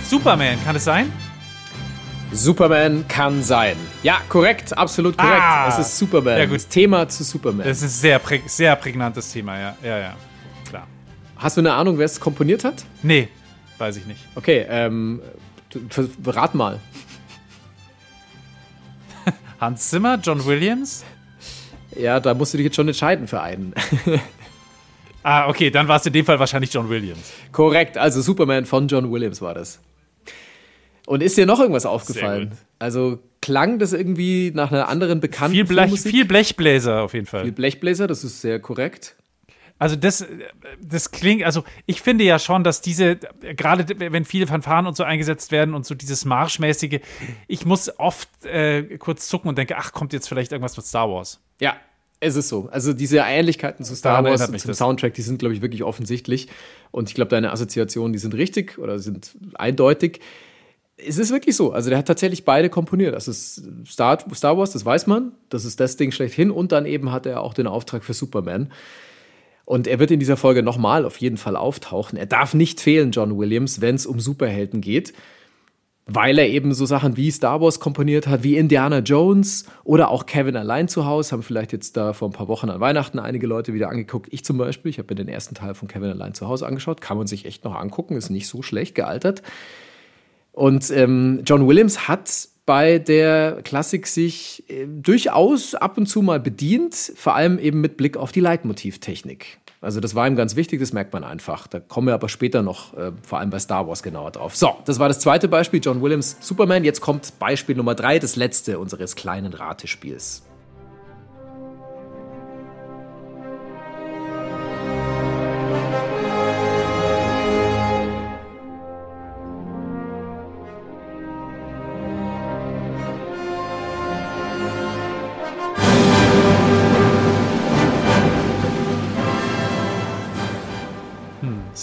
Superman, 0.05 0.63
kann 0.67 0.77
es 0.77 0.85
sein? 0.85 1.11
Superman 2.33 3.07
kann 3.09 3.43
sein. 3.43 3.77
Ja, 4.03 4.21
korrekt, 4.29 4.77
absolut 4.77 5.17
korrekt. 5.17 5.41
Ah. 5.41 5.69
es 5.69 5.79
ist 5.79 5.99
Superman. 5.99 6.39
Ja, 6.39 6.45
gut. 6.47 6.57
Das 6.57 6.69
Thema 6.69 7.09
zu 7.09 7.25
Superman. 7.25 7.67
Das 7.67 7.79
ist 7.79 7.83
ein 7.85 7.89
sehr, 7.89 8.19
präg 8.19 8.43
sehr 8.47 8.77
prägnantes 8.77 9.33
Thema, 9.33 9.59
ja. 9.59 9.77
Ja, 9.83 9.99
ja. 9.99 10.17
Klar. 10.69 10.87
Hast 11.37 11.57
du 11.57 11.61
eine 11.61 11.73
Ahnung, 11.73 11.99
wer 11.99 12.07
es 12.07 12.19
komponiert 12.19 12.65
hat? 12.65 12.85
Nee, 13.03 13.29
weiß 13.79 13.97
ich 13.97 14.07
nicht. 14.07 14.21
Okay, 14.35 14.67
ähm, 14.69 15.23
rat 16.25 16.55
mal. 16.55 16.81
Hans 19.61 19.89
Zimmer, 19.91 20.19
John 20.23 20.45
Williams? 20.45 21.05
Ja, 21.97 22.21
da 22.21 22.35
musst 22.35 22.53
du 22.53 22.59
dich 22.59 22.67
jetzt 22.67 22.77
schon 22.77 22.89
entscheiden 22.89 23.27
für 23.29 23.41
einen. 23.41 23.75
Ah, 25.29 25.49
okay, 25.49 25.73
dann 25.73 25.89
war 25.89 25.97
es 25.97 26.07
in 26.07 26.13
dem 26.13 26.25
Fall 26.25 26.39
wahrscheinlich 26.39 26.73
John 26.73 26.89
Williams. 26.89 27.33
Korrekt, 27.51 27.99
also 27.99 28.21
Superman 28.21 28.65
von 28.65 28.87
John 28.87 29.11
Williams 29.11 29.43
war 29.43 29.55
das. 29.55 29.81
Und 31.07 31.23
ist 31.23 31.37
dir 31.39 31.47
noch 31.47 31.61
irgendwas 31.61 31.87
aufgefallen? 31.87 32.53
Also 32.79 33.21
klang 33.41 33.79
das 33.79 33.93
irgendwie 33.93 34.53
nach 34.55 34.73
einer 34.73 34.89
anderen 34.89 35.21
bekannten 35.21 35.55
Viel, 35.55 35.65
Blech, 35.65 35.85
Filmmusik? 35.85 36.11
viel 36.11 36.25
Blechbläser 36.25 37.03
auf 37.03 37.15
jeden 37.15 37.27
Fall. 37.27 37.45
Viel 37.45 37.53
Blechbläser, 37.53 38.07
das 38.07 38.25
ist 38.25 38.41
sehr 38.41 38.59
korrekt. 38.61 39.17
Also 39.79 39.95
das, 39.95 40.27
das 40.81 41.11
klingt, 41.11 41.45
also 41.45 41.63
ich 41.85 42.01
finde 42.01 42.25
ja 42.25 42.39
schon, 42.39 42.65
dass 42.65 42.81
diese, 42.81 43.17
gerade 43.41 43.87
wenn 44.11 44.25
viele 44.25 44.47
Fanfaren 44.47 44.87
und 44.87 44.97
so 44.97 45.05
eingesetzt 45.05 45.53
werden 45.53 45.75
und 45.75 45.85
so 45.85 45.95
dieses 45.95 46.25
Marschmäßige, 46.25 47.01
ich 47.47 47.67
muss 47.67 47.99
oft 47.99 48.29
äh, 48.47 48.97
kurz 48.99 49.29
zucken 49.29 49.49
und 49.49 49.59
denke, 49.59 49.77
ach, 49.77 49.93
kommt 49.93 50.13
jetzt 50.13 50.29
vielleicht 50.29 50.53
irgendwas 50.53 50.77
mit 50.77 50.87
Star 50.87 51.11
Wars. 51.11 51.41
Ja, 51.61 51.77
es 52.21 52.37
ist 52.37 52.49
so. 52.49 52.69
Also 52.73 52.95
diese 52.95 53.19
Ähnlichkeiten 53.19 53.85
zu 53.85 53.95
Star 53.95 54.23
Daran 54.23 54.25
Wars 54.31 54.49
und 54.49 54.59
zum 54.59 54.69
das. 54.69 54.79
Soundtrack, 54.79 55.13
die 55.13 55.23
sind, 55.23 55.39
glaube 55.39 55.55
ich, 55.55 55.61
wirklich 55.61 55.83
offensichtlich. 55.83 56.49
Und 56.91 57.11
ich 57.11 57.15
glaube, 57.15 57.29
deine 57.29 57.53
Assoziationen, 57.53 58.15
die 58.15 58.19
sind 58.19 58.35
richtig 58.35 58.79
oder 58.79 58.99
sind 58.99 59.37
eindeutig. 59.55 60.21
Es 60.97 61.19
ist 61.19 61.31
wirklich 61.31 61.57
so. 61.57 61.73
Also 61.73 61.91
der 61.91 61.99
hat 61.99 62.07
tatsächlich 62.07 62.45
beide 62.45 62.71
komponiert. 62.71 63.15
Das 63.15 63.29
ist 63.29 63.63
Star, 63.87 64.19
Star 64.35 64.57
Wars, 64.57 64.73
das 64.73 64.85
weiß 64.85 65.07
man. 65.07 65.33
Das 65.51 65.65
ist 65.65 65.79
das 65.79 65.97
Ding 65.97 66.11
schlechthin. 66.11 66.51
Und 66.51 66.73
dann 66.73 66.87
eben 66.87 67.13
hat 67.13 67.27
er 67.27 67.43
auch 67.43 67.55
den 67.55 67.67
Auftrag 67.67 68.03
für 68.03 68.15
Superman. 68.15 68.73
Und 69.67 69.87
er 69.87 69.99
wird 69.99 70.11
in 70.11 70.21
dieser 70.21 70.37
Folge 70.37 70.63
nochmal 70.63 71.05
auf 71.05 71.19
jeden 71.19 71.37
Fall 71.37 71.57
auftauchen. 71.57 72.17
Er 72.19 72.27
darf 72.27 72.55
nicht 72.55 72.81
fehlen, 72.81 73.11
John 73.11 73.37
Williams, 73.37 73.81
wenn 73.81 73.97
es 73.97 74.07
um 74.07 74.21
Superhelden 74.21 74.81
geht 74.81 75.13
weil 76.07 76.39
er 76.39 76.49
eben 76.49 76.73
so 76.73 76.87
Sachen 76.87 77.17
wie 77.17 77.33
Star 77.33 77.61
Wars 77.61 77.81
komponiert 77.81 78.29
hat, 78.29 78.45
wie 78.45 78.57
Indiana 78.57 79.01
Jones 79.01 79.67
oder 79.83 80.09
auch 80.11 80.27
Kevin 80.27 80.57
allein 80.57 80.87
zu 80.87 81.05
Hause, 81.05 81.33
haben 81.33 81.43
vielleicht 81.43 81.73
jetzt 81.73 81.97
da 81.97 82.13
vor 82.13 82.29
ein 82.29 82.33
paar 82.33 82.47
Wochen 82.47 82.71
an 82.71 82.81
Weihnachten 82.81 83.19
einige 83.19 83.49
Leute 83.49 83.75
wieder 83.75 83.89
angeguckt. 83.89 84.29
Ich 84.33 84.45
zum 84.45 84.57
Beispiel, 84.57 84.91
ich 84.91 84.99
habe 84.99 85.09
mir 85.11 85.17
den 85.17 85.29
ersten 85.29 85.57
Teil 85.57 85.75
von 85.75 85.89
Kevin 85.89 86.11
allein 86.11 86.33
zu 86.33 86.47
Hause 86.47 86.67
angeschaut, 86.67 87.01
kann 87.01 87.19
man 87.19 87.27
sich 87.27 87.45
echt 87.45 87.65
noch 87.65 87.75
angucken, 87.75 88.17
ist 88.17 88.31
nicht 88.31 88.47
so 88.47 88.63
schlecht 88.63 88.95
gealtert. 88.95 89.43
Und 90.57 90.91
ähm, 90.91 91.43
John 91.45 91.69
Williams 91.69 92.09
hat 92.09 92.49
bei 92.65 92.99
der 92.99 93.61
Klassik 93.63 94.07
sich 94.07 94.65
äh, 94.69 94.87
durchaus 94.87 95.75
ab 95.75 95.99
und 95.99 96.07
zu 96.07 96.23
mal 96.23 96.41
bedient, 96.41 96.95
vor 97.15 97.35
allem 97.35 97.59
eben 97.59 97.83
mit 97.83 97.99
Blick 97.99 98.17
auf 98.17 98.33
die 98.33 98.41
Leitmotivtechnik. 98.41 99.59
Also 99.83 100.01
das 100.01 100.15
war 100.15 100.27
ihm 100.27 100.35
ganz 100.35 100.57
wichtig, 100.57 100.81
das 100.81 100.95
merkt 100.95 101.13
man 101.13 101.25
einfach. 101.25 101.67
Da 101.67 101.79
kommen 101.79 102.07
wir 102.07 102.15
aber 102.15 102.31
später 102.31 102.63
noch, 102.63 102.95
äh, 102.95 103.13
vor 103.23 103.39
allem 103.39 103.51
bei 103.51 103.59
Star 103.59 103.87
Wars, 103.87 104.03
genauer 104.03 104.31
drauf. 104.31 104.57
So, 104.57 104.79
das 104.87 104.99
war 104.99 105.09
das 105.09 105.21
zweite 105.21 105.47
Beispiel, 105.47 105.81
John 105.85 106.01
Williams 106.01 106.39
Superman. 106.41 106.85
Jetzt 106.85 107.03
kommt 107.03 107.39
Beispiel 107.39 107.77
Nummer 107.77 107.95
drei, 107.95 108.19
das 108.19 108.37
letzte 108.37 108.79
unseres 108.79 109.15
kleinen 109.15 109.53
Ratespiels. 109.53 110.46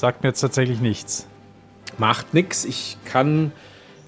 Sagt 0.03 0.22
mir 0.22 0.31
jetzt 0.31 0.41
tatsächlich 0.41 0.81
nichts. 0.81 1.27
Macht 1.98 2.33
nichts. 2.33 2.65
Ich 2.65 2.98
kann 3.05 3.53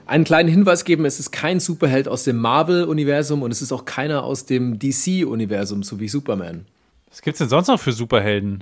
einen 0.05 0.25
kleinen 0.25 0.49
Hinweis 0.49 0.83
geben: 0.83 1.05
Es 1.05 1.21
ist 1.21 1.31
kein 1.31 1.61
Superheld 1.61 2.09
aus 2.09 2.25
dem 2.25 2.35
Marvel-Universum 2.35 3.41
und 3.41 3.49
es 3.49 3.61
ist 3.61 3.71
auch 3.71 3.85
keiner 3.85 4.25
aus 4.25 4.45
dem 4.45 4.77
DC-Universum, 4.77 5.83
so 5.83 5.97
wie 6.01 6.09
Superman. 6.09 6.65
Was 7.09 7.21
gibt's 7.21 7.39
denn 7.39 7.47
sonst 7.47 7.69
noch 7.69 7.79
für 7.79 7.93
Superhelden? 7.93 8.59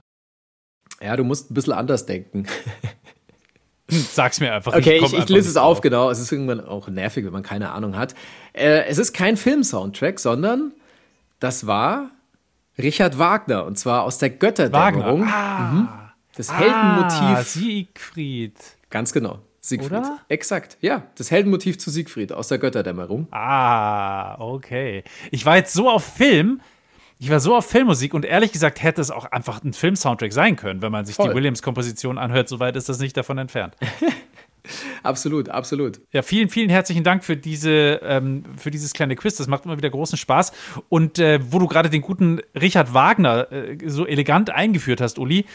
Ja, 1.01 1.15
du 1.15 1.23
musst 1.23 1.49
ein 1.49 1.55
bisschen 1.55 1.73
anders 1.73 2.05
denken. 2.05 2.45
Sag's 3.87 4.39
mir 4.39 4.53
einfach. 4.53 4.75
Okay, 4.75 4.97
ich, 4.97 5.13
ich, 5.13 5.17
ich 5.17 5.29
lese 5.29 5.49
es 5.49 5.57
auf, 5.57 5.81
genau. 5.81 6.11
Es 6.11 6.19
ist 6.19 6.31
irgendwann 6.31 6.59
auch 6.59 6.87
nervig, 6.87 7.25
wenn 7.25 7.33
man 7.33 7.41
keine 7.41 7.71
Ahnung 7.71 7.97
hat. 7.97 8.13
Äh, 8.53 8.83
es 8.85 8.99
ist 8.99 9.11
kein 9.11 9.37
Film-Soundtrack, 9.37 10.19
sondern 10.19 10.71
das 11.39 11.65
war 11.65 12.11
Richard 12.77 13.17
Wagner 13.17 13.65
und 13.65 13.79
zwar 13.79 14.03
aus 14.03 14.19
der 14.19 14.29
Götterdämmerung. 14.29 15.21
Wagner. 15.21 15.33
Ah. 15.33 15.71
Mhm. 15.71 16.02
Das 16.35 16.51
Heldenmotiv. 16.51 17.21
Ah, 17.21 17.43
Siegfried. 17.43 18.57
Ganz 18.89 19.13
genau. 19.13 19.39
Siegfried. 19.61 19.91
Oder? 19.91 20.19
Exakt. 20.27 20.77
Ja, 20.81 21.03
das 21.15 21.31
Heldenmotiv 21.31 21.77
zu 21.77 21.89
Siegfried 21.89 22.33
aus 22.33 22.47
der 22.49 22.57
Götterdämmerung. 22.57 23.27
Ah, 23.31 24.35
okay. 24.39 25.03
Ich 25.31 25.45
war 25.45 25.55
jetzt 25.55 25.73
so 25.73 25.89
auf 25.89 26.03
Film. 26.03 26.61
Ich 27.19 27.29
war 27.29 27.39
so 27.39 27.55
auf 27.55 27.65
Filmmusik 27.67 28.13
und 28.13 28.25
ehrlich 28.25 28.51
gesagt 28.51 28.83
hätte 28.83 28.99
es 28.99 29.09
auch 29.09 29.25
einfach 29.25 29.63
ein 29.63 29.71
Film-Soundtrack 29.71 30.33
sein 30.33 30.57
können, 30.57 30.81
wenn 30.81 30.91
man 30.91 31.05
sich 31.05 31.15
Voll. 31.15 31.29
die 31.29 31.35
Williams-Komposition 31.35 32.17
anhört. 32.17 32.49
Soweit 32.49 32.75
ist 32.75 32.89
das 32.89 32.99
nicht 32.99 33.15
davon 33.15 33.37
entfernt. 33.37 33.77
absolut, 35.03 35.47
absolut. 35.47 36.01
Ja, 36.11 36.21
vielen, 36.21 36.49
vielen 36.49 36.69
herzlichen 36.69 37.05
Dank 37.05 37.23
für, 37.23 37.37
diese, 37.37 38.01
ähm, 38.03 38.43
für 38.57 38.71
dieses 38.71 38.91
kleine 38.91 39.15
Quiz. 39.15 39.37
Das 39.37 39.47
macht 39.47 39.63
immer 39.63 39.77
wieder 39.77 39.89
großen 39.89 40.17
Spaß. 40.17 40.51
Und 40.89 41.19
äh, 41.19 41.39
wo 41.49 41.59
du 41.59 41.67
gerade 41.67 41.89
den 41.89 42.01
guten 42.01 42.41
Richard 42.59 42.93
Wagner 42.93 43.49
äh, 43.53 43.77
so 43.85 44.05
elegant 44.05 44.49
eingeführt 44.49 44.99
hast, 44.99 45.17
Uli, 45.17 45.45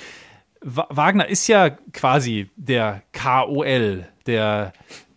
Wagner 0.60 1.28
ist 1.28 1.46
ja 1.46 1.70
quasi 1.70 2.50
der 2.56 3.02
KOL, 3.12 4.06
der, 4.26 4.72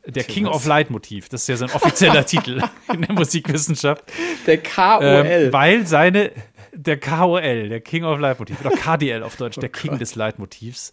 der 0.06 0.24
King 0.24 0.46
of 0.46 0.66
Leitmotiv. 0.66 1.30
Das 1.30 1.42
ist 1.42 1.48
ja 1.48 1.58
sein 1.58 1.72
offizieller 1.72 2.26
Titel 2.28 2.62
in 2.94 3.02
der 3.02 3.14
Musikwissenschaft. 3.14 4.04
Der 4.46 4.62
KOL. 4.62 5.02
Ähm, 5.04 5.54
weil 5.54 5.88
seine, 5.88 6.32
der 6.74 7.00
KOL, 7.00 7.70
der 7.70 7.82
King 7.82 8.04
of 8.04 8.20
Leitmotiv, 8.20 8.62
oder 8.62 8.72
KDL 8.72 9.24
auf 9.24 9.36
Deutsch, 9.36 9.58
oh 9.60 9.62
der 9.62 9.70
King 9.70 9.92
Gott. 9.92 10.02
des 10.02 10.16
Leitmotivs. 10.16 10.92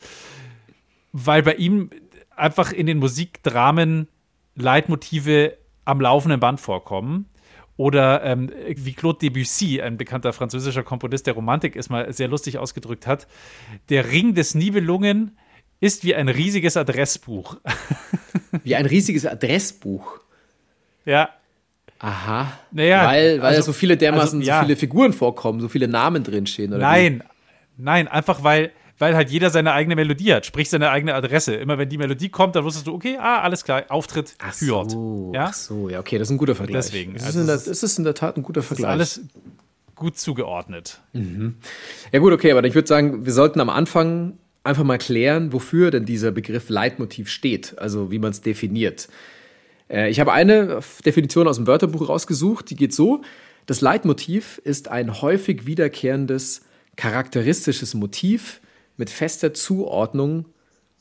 Weil 1.13 1.43
bei 1.43 1.55
ihm 1.55 1.91
einfach 2.37 2.73
in 2.73 2.87
den 2.87 2.99
Musikdramen 2.99 4.09
Leitmotive 4.55 5.57
am 5.85 6.01
laufenden 6.01 6.41
Band 6.41 6.61
vorkommen. 6.61 7.28
Oder 7.79 8.25
ähm, 8.25 8.51
wie 8.67 8.93
Claude 8.93 9.21
Debussy, 9.21 9.81
ein 9.81 9.97
bekannter 9.97 10.33
französischer 10.33 10.83
Komponist 10.83 11.29
der 11.29 11.35
Romantik, 11.35 11.77
es 11.77 11.89
mal 11.89 12.13
sehr 12.13 12.27
lustig 12.27 12.59
ausgedrückt 12.59 13.07
hat: 13.07 13.29
Der 13.89 14.11
Ring 14.11 14.35
des 14.35 14.57
Nibelungen 14.57 15.39
ist 15.79 16.05
wie 16.05 16.15
ein 16.15 16.29
riesiges 16.29 16.77
Adressbuch. 16.77 17.57
Wie 18.65 18.75
ein 18.75 18.87
riesiges 18.87 19.27
Adressbuch. 19.27 20.19
Ja. 21.05 21.29
Aha. 22.01 22.59
Naja, 22.73 23.07
weil 23.07 23.41
weil 23.43 23.55
also, 23.55 23.67
so 23.67 23.73
viele 23.73 23.97
dermaßen 23.97 24.41
also, 24.41 24.49
ja. 24.49 24.61
so 24.61 24.67
viele 24.67 24.77
Figuren 24.77 25.13
vorkommen, 25.13 25.61
so 25.61 25.69
viele 25.69 25.87
Namen 25.87 26.25
drinstehen, 26.25 26.73
oder? 26.73 26.81
Nein, 26.81 27.23
wie? 27.77 27.83
nein, 27.83 28.09
einfach 28.09 28.43
weil 28.43 28.73
weil 28.99 29.15
halt 29.15 29.31
jeder 29.31 29.51
seine 29.51 29.73
eigene 29.73 29.97
Melodie 29.97 30.35
hat, 30.35 30.47
sprich 30.47 30.69
seine 30.71 30.91
eigene 30.91 31.15
Adresse. 31.15 31.55
Immer 31.55 31.79
wenn 31.79 31.89
die 31.89 31.99
Melodie 31.99 32.29
kommt, 32.29 32.57
dann 32.57 32.65
wusstest 32.65 32.87
du, 32.87 32.95
okay, 32.95 33.17
ah, 33.19 33.41
alles 33.41 33.65
klar, 33.65 33.85
Auftritt 33.89 34.35
ach 34.39 34.53
so, 34.53 35.33
Ja? 35.35 35.47
Ach 35.51 35.55
so, 35.55 35.89
ja, 35.89 36.01
okay, 36.01 36.19
das 36.19 36.29
ist 36.29 36.33
ein 36.33 36.39
guter 36.39 36.55
Vergleich. 36.55 36.87
Deswegen. 36.87 37.15
Das 37.15 37.25
also 37.25 37.39
ist, 37.39 37.43
in 37.43 37.47
der, 37.47 37.57
ist 37.57 37.83
es 37.83 37.99
in 37.99 38.05
der 38.05 38.15
Tat 38.15 38.37
ein 38.37 38.43
guter 38.43 38.63
Vergleich. 38.63 38.91
alles 38.91 39.21
gut 39.95 40.19
zugeordnet. 40.19 41.01
Mhm. 41.13 41.57
Ja, 42.13 42.19
gut, 42.19 42.33
okay, 42.33 42.51
aber 42.53 42.65
ich 42.65 42.75
würde 42.75 42.89
sagen, 42.89 43.25
wir 43.25 43.33
sollten 43.33 43.61
am 43.61 43.71
Anfang 43.71 44.39
einfach 44.65 44.85
mal 44.85 44.99
klären, 44.99 45.53
wofür 45.53 45.91
denn 45.91 46.05
dieser 46.05 46.31
Begriff 46.31 46.69
Leitmotiv 46.69 47.29
steht, 47.29 47.79
also 47.79 48.11
wie 48.11 48.19
man 48.19 48.31
es 48.31 48.41
definiert. 48.41 49.09
Äh, 49.89 50.11
ich 50.11 50.21
habe 50.21 50.33
eine 50.33 50.81
Definition 51.05 51.49
aus 51.49 51.57
dem 51.57 51.67
Wörterbuch 51.67 52.09
rausgesucht, 52.09 52.71
die 52.71 52.77
geht 52.77 52.95
so: 52.95 53.23
Das 53.67 53.81
Leitmotiv 53.81 54.61
ist 54.65 54.89
ein 54.89 55.21
häufig 55.21 55.67
wiederkehrendes, 55.67 56.63
charakteristisches 56.97 57.95
Motiv, 57.95 58.61
mit 58.99 59.09
fester 59.09 59.55
Zuordnung 59.55 60.45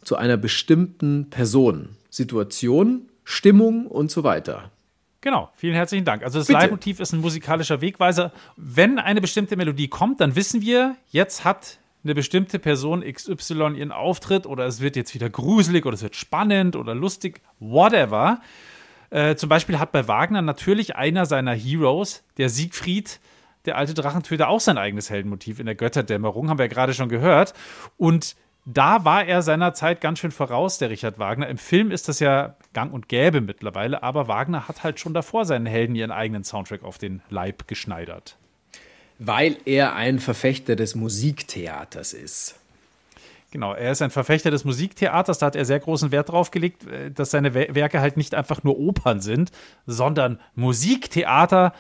zu 0.04 0.16
einer 0.16 0.38
bestimmten 0.38 1.30
Person, 1.30 1.90
Situation, 2.10 3.10
Stimmung 3.26 3.88
und 3.88 4.10
so 4.10 4.24
weiter. 4.24 4.72
Genau, 5.20 5.50
vielen 5.56 5.74
herzlichen 5.74 6.06
Dank. 6.06 6.24
Also 6.24 6.40
das 6.40 6.48
Bitte. 6.48 6.60
Leitmotiv 6.60 7.02
ist 7.02 7.12
ein 7.12 7.20
musikalischer 7.20 7.82
Wegweiser. 7.82 8.32
Wenn 8.56 9.00
eine 9.00 9.20
bestimmte 9.20 9.58
Melodie 9.58 9.90
kommt, 9.90 10.22
dann 10.22 10.38
wissen 10.38 10.62
wir, 10.62 10.96
jetzt 11.10 11.44
hat 11.44 11.80
eine 12.06 12.16
bestimmte 12.16 12.60
Person 12.60 13.02
XY 13.04 13.74
ihren 13.76 13.92
Auftritt 13.92 14.46
oder 14.46 14.66
es 14.66 14.80
wird 14.80 14.96
jetzt 14.96 15.14
wieder 15.14 15.30
gruselig 15.30 15.86
oder 15.86 15.96
es 15.96 16.04
wird 16.04 16.16
spannend 16.16 16.78
oder 16.78 16.96
lustig, 16.96 17.42
whatever. 17.60 18.40
Äh, 19.10 19.36
zum 19.36 19.50
Beispiel 19.50 19.80
hat 19.80 19.92
bei 19.92 20.08
Wagner 20.08 20.42
natürlich 20.42 20.96
einer 20.96 21.26
seiner 21.26 21.54
Heroes, 21.54 22.24
der 22.38 22.50
Siegfried, 22.50 23.20
der 23.68 23.78
alte 23.78 23.94
Drachentöter 23.94 24.50
auch 24.50 24.60
sein 24.60 24.78
eigenes 24.78 25.10
Heldenmotiv 25.10 25.60
in 25.60 25.66
der 25.66 25.76
Götterdämmerung, 25.76 26.50
haben 26.50 26.58
wir 26.58 26.66
ja 26.66 26.72
gerade 26.72 26.94
schon 26.94 27.10
gehört. 27.10 27.54
Und 27.98 28.36
da 28.66 29.06
war 29.06 29.26
er 29.26 29.42
seiner 29.42 29.74
Zeit 29.74 30.02
ganz 30.02 30.20
schön 30.20 30.32
voraus, 30.32 30.78
der 30.78 30.90
Richard 30.90 31.20
Wagner. 31.20 31.48
Im 31.48 31.58
Film 31.58 31.90
ist 31.90 32.10
das 32.10 32.20
ja 32.20 32.58
gang 32.74 32.94
und 32.94 33.08
gäbe 33.08 33.40
mittlerweile, 33.40 34.04
aber 34.04 34.28
Wagner 34.28 34.68
hat 34.68 34.84
halt 34.84 35.00
schon 35.00 35.14
davor 35.14 35.46
seinen 35.46 35.66
Helden 35.66 35.96
ihren 35.96 36.12
eigenen 36.12 36.44
Soundtrack 36.44 36.84
auf 36.84 36.98
den 36.98 37.22
Leib 37.30 37.68
geschneidert. 37.68 38.38
Weil 39.20 39.58
er 39.66 39.96
ein 39.96 40.20
Verfechter 40.20 40.76
des 40.76 40.96
Musiktheaters 40.96 42.14
ist. 42.14 42.60
Genau, 43.52 43.74
er 43.74 43.94
ist 43.94 44.02
ein 44.02 44.12
Verfechter 44.12 44.52
des 44.52 44.66
Musiktheaters, 44.66 45.40
da 45.40 45.46
hat 45.46 45.56
er 45.56 45.64
sehr 45.64 45.80
großen 45.80 46.12
Wert 46.12 46.30
drauf 46.30 46.52
gelegt, 46.52 46.86
äh, 46.86 47.10
dass 47.10 47.32
seine 47.32 47.54
Werke 47.54 48.02
halt 48.02 48.18
nicht 48.18 48.36
einfach 48.36 48.64
nur 48.64 48.78
Opern 48.78 49.22
sind, 49.22 49.52
sondern 49.86 50.40
Musiktheater. 50.56 51.74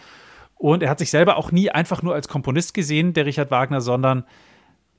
Und 0.57 0.81
er 0.81 0.89
hat 0.89 0.99
sich 0.99 1.11
selber 1.11 1.37
auch 1.37 1.51
nie 1.51 1.69
einfach 1.69 2.01
nur 2.01 2.15
als 2.15 2.27
Komponist 2.27 2.73
gesehen, 2.73 3.13
der 3.13 3.25
Richard 3.25 3.51
Wagner, 3.51 3.81
sondern 3.81 4.23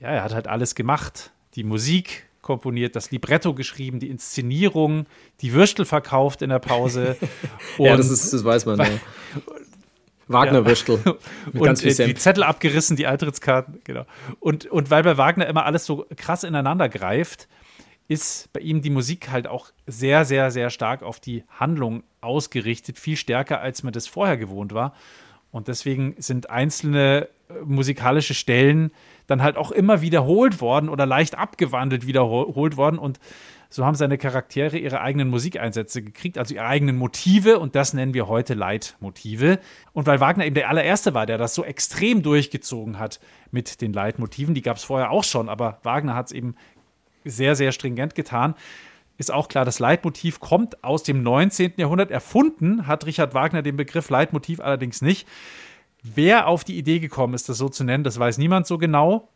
ja, 0.01 0.09
er 0.09 0.23
hat 0.23 0.35
halt 0.35 0.47
alles 0.47 0.75
gemacht. 0.75 1.33
Die 1.55 1.65
Musik 1.65 2.27
komponiert, 2.43 2.97
das 2.97 3.11
Libretto 3.11 3.55
geschrieben, 3.55 3.99
die 3.99 4.09
Inszenierung, 4.09 5.07
die 5.41 5.53
Würstel 5.53 5.85
verkauft 5.85 6.43
in 6.43 6.51
der 6.51 6.61
Pause. 6.61 7.17
ja, 7.79 7.97
das, 7.97 8.09
ist, 8.11 8.33
das 8.33 8.45
weiß 8.45 8.67
man. 8.67 8.79
Ja. 8.79 8.87
Wagner-Würstel. 10.29 11.01
und 11.53 11.63
ganz 11.63 11.83
viel 11.83 11.95
die 11.95 12.15
Zettel 12.15 12.43
abgerissen, 12.43 12.97
die 12.97 13.07
Eintrittskarten, 13.07 13.81
genau. 13.85 14.05
Und, 14.41 14.67
und 14.67 14.91
weil 14.91 15.03
bei 15.03 15.17
Wagner 15.17 15.47
immer 15.47 15.65
alles 15.65 15.87
so 15.87 16.07
krass 16.17 16.45
ineinander 16.45 16.89
greift, 16.89 17.49
ist 18.09 18.53
bei 18.53 18.61
ihm 18.61 18.81
die 18.81 18.91
Musik 18.91 19.31
halt 19.31 19.47
auch 19.47 19.71
sehr, 19.87 20.25
sehr, 20.25 20.51
sehr 20.51 20.71
stark 20.71 21.03
auf 21.03 21.21
die 21.21 21.45
Handlung 21.49 22.03
ausgerichtet, 22.21 22.99
viel 22.99 23.17
stärker, 23.17 23.61
als 23.61 23.83
man 23.83 23.93
das 23.93 24.07
vorher 24.07 24.37
gewohnt 24.37 24.73
war. 24.73 24.95
Und 25.51 25.69
deswegen 25.69 26.15
sind 26.19 26.51
einzelne 26.51 27.29
äh, 27.49 27.55
musikalische 27.65 28.35
Stellen 28.35 28.91
dann 29.27 29.43
halt 29.43 29.57
auch 29.57 29.71
immer 29.71 30.01
wiederholt 30.01 30.61
worden 30.61 30.89
oder 30.89 31.07
leicht 31.07 31.37
abgewandelt 31.37 32.07
wiederholt 32.07 32.77
worden. 32.77 32.99
Und 32.99 33.19
so 33.71 33.85
haben 33.85 33.95
seine 33.95 34.17
Charaktere 34.17 34.79
ihre 34.79 35.01
eigenen 35.01 35.29
Musikeinsätze 35.29 36.03
gekriegt, 36.03 36.39
also 36.39 36.55
ihre 36.55 36.67
eigenen 36.67 36.97
Motive. 36.97 37.59
Und 37.59 37.75
das 37.75 37.93
nennen 37.93 38.15
wir 38.15 38.29
heute 38.29 38.55
Leitmotive. 38.55 39.59
Und 39.93 40.07
weil 40.07 40.21
Wagner 40.21 40.47
eben 40.47 40.55
der 40.55 40.71
allererste 40.71 41.13
war, 41.13 41.27
der 41.27 41.37
das 41.37 41.55
so 41.55 41.65
extrem 41.65 42.23
durchgezogen 42.23 42.99
hat 42.99 43.21
mit 43.51 43.81
den 43.83 43.93
Leitmotiven, 43.93 44.55
die 44.55 44.63
gab 44.63 44.79
es 44.79 44.85
vorher 44.85 45.11
auch 45.11 45.25
schon, 45.25 45.49
aber 45.49 45.79
Wagner 45.83 46.15
hat 46.15 46.27
es 46.27 46.33
eben 46.33 46.55
sehr, 47.25 47.57
sehr 47.57 47.73
stringent 47.73 48.15
getan 48.15 48.55
ist 49.19 49.33
auch 49.33 49.49
klar, 49.49 49.65
das 49.65 49.81
Leitmotiv 49.81 50.41
kommt 50.41 50.83
aus 50.85 51.03
dem 51.03 51.23
19. 51.23 51.75
Jahrhundert. 51.77 52.11
Erfunden 52.11 52.87
hat 52.87 53.05
Richard 53.05 53.35
Wagner 53.35 53.63
den 53.63 53.77
Begriff 53.77 54.09
Leitmotiv 54.09 54.61
allerdings 54.61 55.03
nicht. 55.03 55.29
Wer 56.03 56.47
auf 56.47 56.63
die 56.63 56.79
Idee 56.79 57.01
gekommen 57.01 57.35
ist, 57.35 57.49
das 57.49 57.59
so 57.59 57.69
zu 57.69 57.83
nennen, 57.83 58.05
das 58.05 58.19
weiß 58.19 58.39
niemand 58.39 58.69
so 58.69 58.79
genau. 58.79 59.29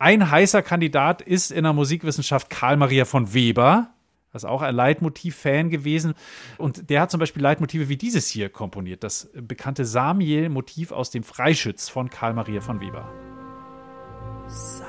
Ein 0.00 0.30
heißer 0.30 0.62
Kandidat 0.62 1.22
ist 1.22 1.52
in 1.52 1.62
der 1.62 1.72
Musikwissenschaft 1.72 2.50
Karl 2.50 2.76
Maria 2.76 3.04
von 3.04 3.32
Weber. 3.32 3.90
Das 4.32 4.42
ist 4.42 4.48
auch 4.48 4.62
ein 4.62 4.74
Leitmotiv-Fan 4.74 5.70
gewesen. 5.70 6.14
Und 6.58 6.90
der 6.90 7.02
hat 7.02 7.10
zum 7.10 7.20
Beispiel 7.20 7.42
Leitmotive 7.42 7.88
wie 7.88 7.96
dieses 7.96 8.28
hier 8.28 8.48
komponiert. 8.48 9.04
Das 9.04 9.30
bekannte 9.34 9.84
Samiel-Motiv 9.84 10.90
aus 10.90 11.10
dem 11.10 11.22
Freischütz 11.22 11.88
von 11.88 12.10
Karl 12.10 12.34
Maria 12.34 12.60
von 12.60 12.80
Weber. 12.80 13.08
Samiel, 14.48 14.79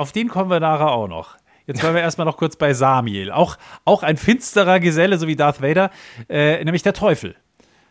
Auf 0.00 0.12
den 0.12 0.28
kommen 0.28 0.48
wir 0.48 0.60
nachher 0.60 0.92
auch 0.92 1.08
noch. 1.08 1.36
Jetzt 1.66 1.82
wollen 1.82 1.94
wir 1.94 2.00
erstmal 2.00 2.24
noch 2.24 2.38
kurz 2.38 2.56
bei 2.56 2.72
Samiel. 2.72 3.30
Auch, 3.30 3.58
auch 3.84 4.02
ein 4.02 4.16
finsterer 4.16 4.80
Geselle, 4.80 5.18
so 5.18 5.26
wie 5.26 5.36
Darth 5.36 5.60
Vader, 5.60 5.90
äh, 6.30 6.64
nämlich 6.64 6.82
der 6.82 6.94
Teufel. 6.94 7.36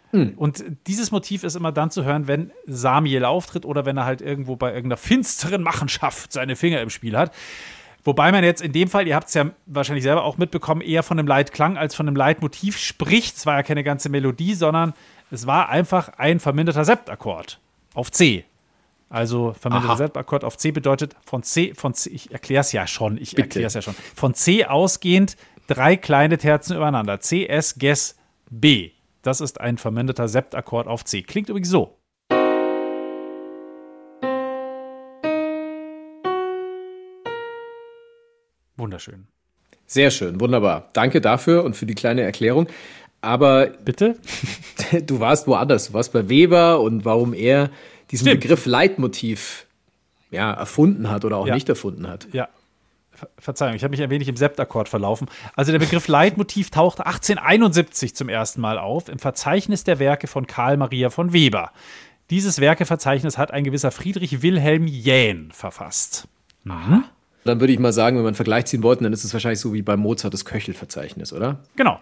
Hm. 0.09 0.33
Und 0.35 0.63
dieses 0.87 1.11
Motiv 1.11 1.43
ist 1.43 1.55
immer 1.55 1.71
dann 1.71 1.91
zu 1.91 2.03
hören, 2.03 2.27
wenn 2.27 2.51
Samiel 2.65 3.25
auftritt 3.25 3.63
oder 3.63 3.85
wenn 3.85 3.95
er 3.95 4.05
halt 4.05 4.21
irgendwo 4.21 4.55
bei 4.55 4.69
irgendeiner 4.69 4.97
finsteren 4.97 5.61
Machenschaft 5.61 6.33
seine 6.33 6.55
Finger 6.55 6.81
im 6.81 6.89
Spiel 6.89 7.15
hat. 7.15 7.31
Wobei 8.03 8.31
man 8.31 8.43
jetzt 8.43 8.63
in 8.63 8.71
dem 8.71 8.87
Fall, 8.87 9.07
ihr 9.07 9.15
habt 9.15 9.27
es 9.27 9.35
ja 9.35 9.51
wahrscheinlich 9.67 10.03
selber 10.03 10.23
auch 10.23 10.39
mitbekommen, 10.39 10.81
eher 10.81 11.03
von 11.03 11.19
einem 11.19 11.27
Leitklang 11.27 11.77
als 11.77 11.93
von 11.93 12.07
einem 12.07 12.15
Leitmotiv 12.15 12.79
spricht. 12.79 13.37
Es 13.37 13.45
war 13.45 13.57
ja 13.57 13.61
keine 13.61 13.83
ganze 13.83 14.09
Melodie, 14.09 14.55
sondern 14.55 14.93
es 15.29 15.45
war 15.45 15.69
einfach 15.69 16.09
ein 16.17 16.39
verminderter 16.39 16.85
Septakkord 16.85 17.59
auf 17.93 18.11
C. 18.11 18.45
Also 19.09 19.55
verminderter 19.59 19.97
Septakkord 19.97 20.43
auf 20.43 20.55
C 20.57 20.69
bedeutet 20.71 21.15
von 21.25 21.41
C, 21.41 21.73
von 21.73 21.95
C, 21.95 22.11
ich 22.11 22.31
erkläre 22.31 22.61
es 22.61 22.71
ja 22.71 22.85
schon, 22.85 23.17
ich 23.17 23.35
erkläre 23.35 23.65
es 23.65 23.73
ja 23.73 23.81
schon. 23.81 23.95
Von 24.15 24.35
C 24.35 24.65
ausgehend 24.65 25.35
drei 25.65 25.97
kleine 25.97 26.37
Terzen 26.37 26.75
übereinander. 26.75 27.19
C, 27.19 27.47
S, 27.47 27.79
Ges, 27.79 28.17
B. 28.51 28.91
Das 29.23 29.41
ist 29.41 29.59
ein 29.59 29.79
verminderter 29.79 30.27
Septakkord 30.27 30.87
auf 30.87 31.03
C. 31.05 31.23
Klingt 31.23 31.49
übrigens 31.49 31.69
so. 31.69 31.97
Wunderschön. 38.77 39.27
Sehr 39.87 40.11
schön, 40.11 40.39
wunderbar. 40.39 40.89
Danke 40.93 41.19
dafür 41.19 41.63
und 41.63 41.75
für 41.75 41.87
die 41.87 41.95
kleine 41.95 42.21
Erklärung. 42.21 42.67
Aber 43.21 43.67
bitte? 43.83 44.17
Du 45.05 45.19
warst 45.19 45.45
woanders. 45.45 45.87
Du 45.87 45.93
warst 45.93 46.13
bei 46.13 46.29
Weber 46.29 46.79
und 46.79 47.05
warum 47.05 47.35
er 47.35 47.69
diesen 48.11 48.27
Stimmt. 48.27 48.41
Begriff 48.41 48.65
Leitmotiv 48.65 49.67
ja, 50.31 50.51
erfunden 50.53 51.09
hat 51.09 51.25
oder 51.25 51.37
auch 51.37 51.47
ja. 51.47 51.55
nicht 51.55 51.69
erfunden 51.69 52.07
hat. 52.07 52.27
Ja. 52.31 52.49
Verzeihung, 53.37 53.75
ich 53.75 53.83
habe 53.83 53.91
mich 53.91 54.01
ein 54.01 54.09
wenig 54.09 54.29
im 54.29 54.37
Septakkord 54.37 54.87
verlaufen. 54.87 55.27
Also 55.55 55.73
der 55.73 55.79
Begriff 55.79 56.07
Leitmotiv 56.07 56.69
tauchte 56.69 57.05
1871 57.05 58.15
zum 58.15 58.29
ersten 58.29 58.61
Mal 58.61 58.77
auf 58.77 59.09
im 59.09 59.19
Verzeichnis 59.19 59.83
der 59.83 59.99
Werke 59.99 60.27
von 60.27 60.47
Karl 60.47 60.77
Maria 60.77 61.09
von 61.09 61.33
Weber. 61.33 61.71
Dieses 62.29 62.61
Werkeverzeichnis 62.61 63.37
hat 63.37 63.51
ein 63.51 63.63
gewisser 63.63 63.91
Friedrich 63.91 64.41
Wilhelm 64.41 64.87
Jähn 64.87 65.51
verfasst. 65.51 66.27
Mhm. 66.63 67.03
Dann 67.43 67.59
würde 67.59 67.73
ich 67.73 67.79
mal 67.79 67.91
sagen, 67.91 68.17
wenn 68.17 68.23
man 68.23 68.29
einen 68.29 68.35
Vergleich 68.35 68.65
ziehen 68.65 68.83
wollte, 68.83 69.03
dann 69.03 69.13
ist 69.13 69.23
es 69.23 69.33
wahrscheinlich 69.33 69.59
so 69.59 69.73
wie 69.73 69.81
bei 69.81 69.97
Mozart 69.97 70.33
das 70.33 70.45
Köchelverzeichnis, 70.45 71.33
oder? 71.33 71.59
Genau, 71.75 71.99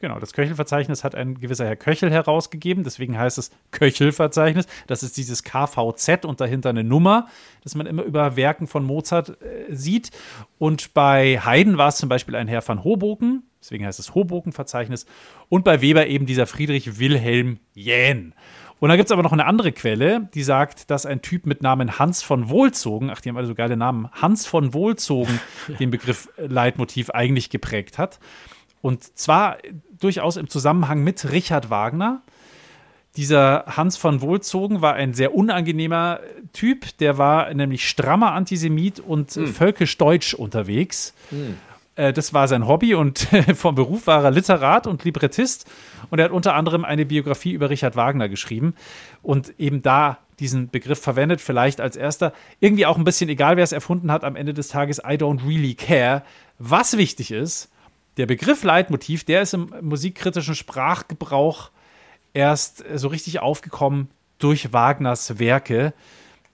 Genau, 0.00 0.20
das 0.20 0.32
Köchelverzeichnis 0.32 1.02
hat 1.02 1.16
ein 1.16 1.40
gewisser 1.40 1.66
Herr 1.66 1.74
Köchel 1.74 2.10
herausgegeben, 2.10 2.84
deswegen 2.84 3.18
heißt 3.18 3.36
es 3.36 3.50
Köchelverzeichnis. 3.72 4.66
Das 4.86 5.02
ist 5.02 5.16
dieses 5.16 5.42
KVZ 5.42 6.24
und 6.24 6.40
dahinter 6.40 6.70
eine 6.70 6.84
Nummer, 6.84 7.26
das 7.64 7.74
man 7.74 7.86
immer 7.86 8.04
über 8.04 8.36
Werken 8.36 8.68
von 8.68 8.84
Mozart 8.84 9.30
äh, 9.42 9.74
sieht. 9.74 10.12
Und 10.58 10.94
bei 10.94 11.40
Haydn 11.44 11.78
war 11.78 11.88
es 11.88 11.96
zum 11.96 12.08
Beispiel 12.08 12.36
ein 12.36 12.46
Herr 12.46 12.66
van 12.66 12.84
Hoboken, 12.84 13.42
deswegen 13.60 13.84
heißt 13.84 13.98
es 13.98 14.14
Hoboken-Verzeichnis. 14.14 15.04
Und 15.48 15.64
bei 15.64 15.80
Weber 15.80 16.06
eben 16.06 16.26
dieser 16.26 16.46
Friedrich 16.46 17.00
Wilhelm 17.00 17.58
Jähn. 17.74 18.34
Und 18.80 18.90
da 18.90 18.96
gibt 18.96 19.08
es 19.08 19.12
aber 19.12 19.24
noch 19.24 19.32
eine 19.32 19.46
andere 19.46 19.72
Quelle, 19.72 20.28
die 20.34 20.44
sagt, 20.44 20.90
dass 20.90 21.06
ein 21.06 21.22
Typ 21.22 21.46
mit 21.46 21.62
Namen 21.62 21.98
Hans 21.98 22.22
von 22.22 22.48
Wohlzogen, 22.48 23.10
ach, 23.10 23.20
die 23.20 23.28
haben 23.28 23.36
alle 23.36 23.48
so 23.48 23.56
geile 23.56 23.76
Namen, 23.76 24.08
Hans 24.12 24.46
von 24.46 24.72
Wohlzogen 24.72 25.40
den 25.80 25.90
Begriff 25.90 26.28
Leitmotiv 26.36 27.10
eigentlich 27.10 27.50
geprägt 27.50 27.98
hat. 27.98 28.20
Und 28.80 29.18
zwar 29.18 29.58
durchaus 29.98 30.36
im 30.36 30.48
Zusammenhang 30.48 31.02
mit 31.02 31.30
Richard 31.30 31.70
Wagner. 31.70 32.22
Dieser 33.16 33.64
Hans 33.66 33.96
von 33.96 34.20
Wohlzogen 34.20 34.80
war 34.80 34.94
ein 34.94 35.12
sehr 35.12 35.34
unangenehmer 35.34 36.20
Typ. 36.52 36.96
Der 36.98 37.18
war 37.18 37.52
nämlich 37.52 37.88
strammer 37.88 38.32
Antisemit 38.32 39.00
und 39.00 39.32
hm. 39.32 39.48
völkisch-deutsch 39.48 40.34
unterwegs. 40.34 41.14
Hm. 41.30 41.56
Äh, 41.96 42.12
das 42.12 42.32
war 42.32 42.46
sein 42.48 42.66
Hobby 42.66 42.94
und 42.94 43.18
vom 43.54 43.74
Beruf 43.74 44.06
war 44.06 44.24
er 44.24 44.30
Literat 44.30 44.86
und 44.86 45.04
Librettist. 45.04 45.66
Und 46.10 46.20
er 46.20 46.26
hat 46.26 46.32
unter 46.32 46.54
anderem 46.54 46.84
eine 46.84 47.04
Biografie 47.04 47.52
über 47.52 47.70
Richard 47.70 47.96
Wagner 47.96 48.28
geschrieben 48.28 48.74
und 49.22 49.52
eben 49.58 49.82
da 49.82 50.18
diesen 50.38 50.70
Begriff 50.70 51.00
verwendet, 51.00 51.40
vielleicht 51.40 51.80
als 51.80 51.96
erster. 51.96 52.32
Irgendwie 52.60 52.86
auch 52.86 52.96
ein 52.96 53.04
bisschen 53.04 53.28
egal, 53.28 53.56
wer 53.56 53.64
es 53.64 53.72
erfunden 53.72 54.12
hat, 54.12 54.22
am 54.22 54.36
Ende 54.36 54.54
des 54.54 54.68
Tages, 54.68 54.98
I 54.98 55.16
don't 55.16 55.44
really 55.44 55.74
care. 55.74 56.22
Was 56.58 56.96
wichtig 56.96 57.32
ist, 57.32 57.68
der 58.18 58.26
Begriff 58.26 58.64
Leitmotiv, 58.64 59.24
der 59.24 59.42
ist 59.42 59.54
im 59.54 59.72
musikkritischen 59.80 60.54
Sprachgebrauch 60.56 61.70
erst 62.34 62.84
so 62.94 63.08
richtig 63.08 63.40
aufgekommen 63.40 64.08
durch 64.38 64.72
Wagners 64.72 65.38
Werke. 65.38 65.94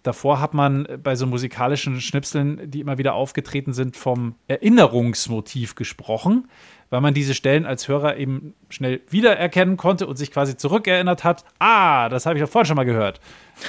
Davor 0.03 0.39
hat 0.39 0.53
man 0.53 0.87
bei 1.03 1.17
so 1.17 1.27
musikalischen 1.27 2.03
Schnipseln, 2.03 2.71
die 2.71 2.81
immer 2.81 2.99
wieder 2.99 3.15
aufgetreten 3.15 3.73
sind, 3.73 3.97
vom 3.97 4.35
Erinnerungsmotiv 4.49 5.77
gesprochen, 5.77 6.49
weil 6.91 7.01
man 7.01 7.15
diese 7.15 7.33
Stellen 7.33 7.65
als 7.65 7.89
Hörer 7.89 8.19
eben 8.19 8.53
schnell 8.69 9.01
wiedererkennen 9.09 9.79
konnte 9.79 10.07
und 10.07 10.17
sich 10.17 10.31
quasi 10.31 10.59
zurückerinnert 10.59 11.25
hat. 11.25 11.47
Ah, 11.59 12.11
das 12.11 12.27
habe 12.27 12.39
ich 12.39 12.45
doch 12.45 12.51
vorhin 12.51 12.67
schon 12.67 12.77
mal 12.77 12.85
gehört. 12.85 13.21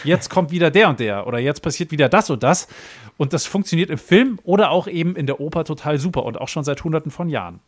Jetzt 0.03 0.29
kommt 0.29 0.51
wieder 0.51 0.69
der 0.71 0.89
und 0.89 0.99
der 0.99 1.25
oder 1.25 1.39
jetzt 1.39 1.61
passiert 1.61 1.91
wieder 1.91 2.09
das 2.09 2.29
und 2.29 2.43
das. 2.43 2.67
Und 3.15 3.31
das 3.31 3.45
funktioniert 3.45 3.89
im 3.89 3.97
Film 3.97 4.37
oder 4.43 4.71
auch 4.71 4.89
eben 4.89 5.15
in 5.15 5.27
der 5.27 5.39
Oper 5.39 5.63
total 5.63 5.97
super 5.97 6.25
und 6.25 6.41
auch 6.41 6.49
schon 6.49 6.65
seit 6.65 6.83
Hunderten 6.83 7.11
von 7.11 7.29
Jahren. 7.29 7.61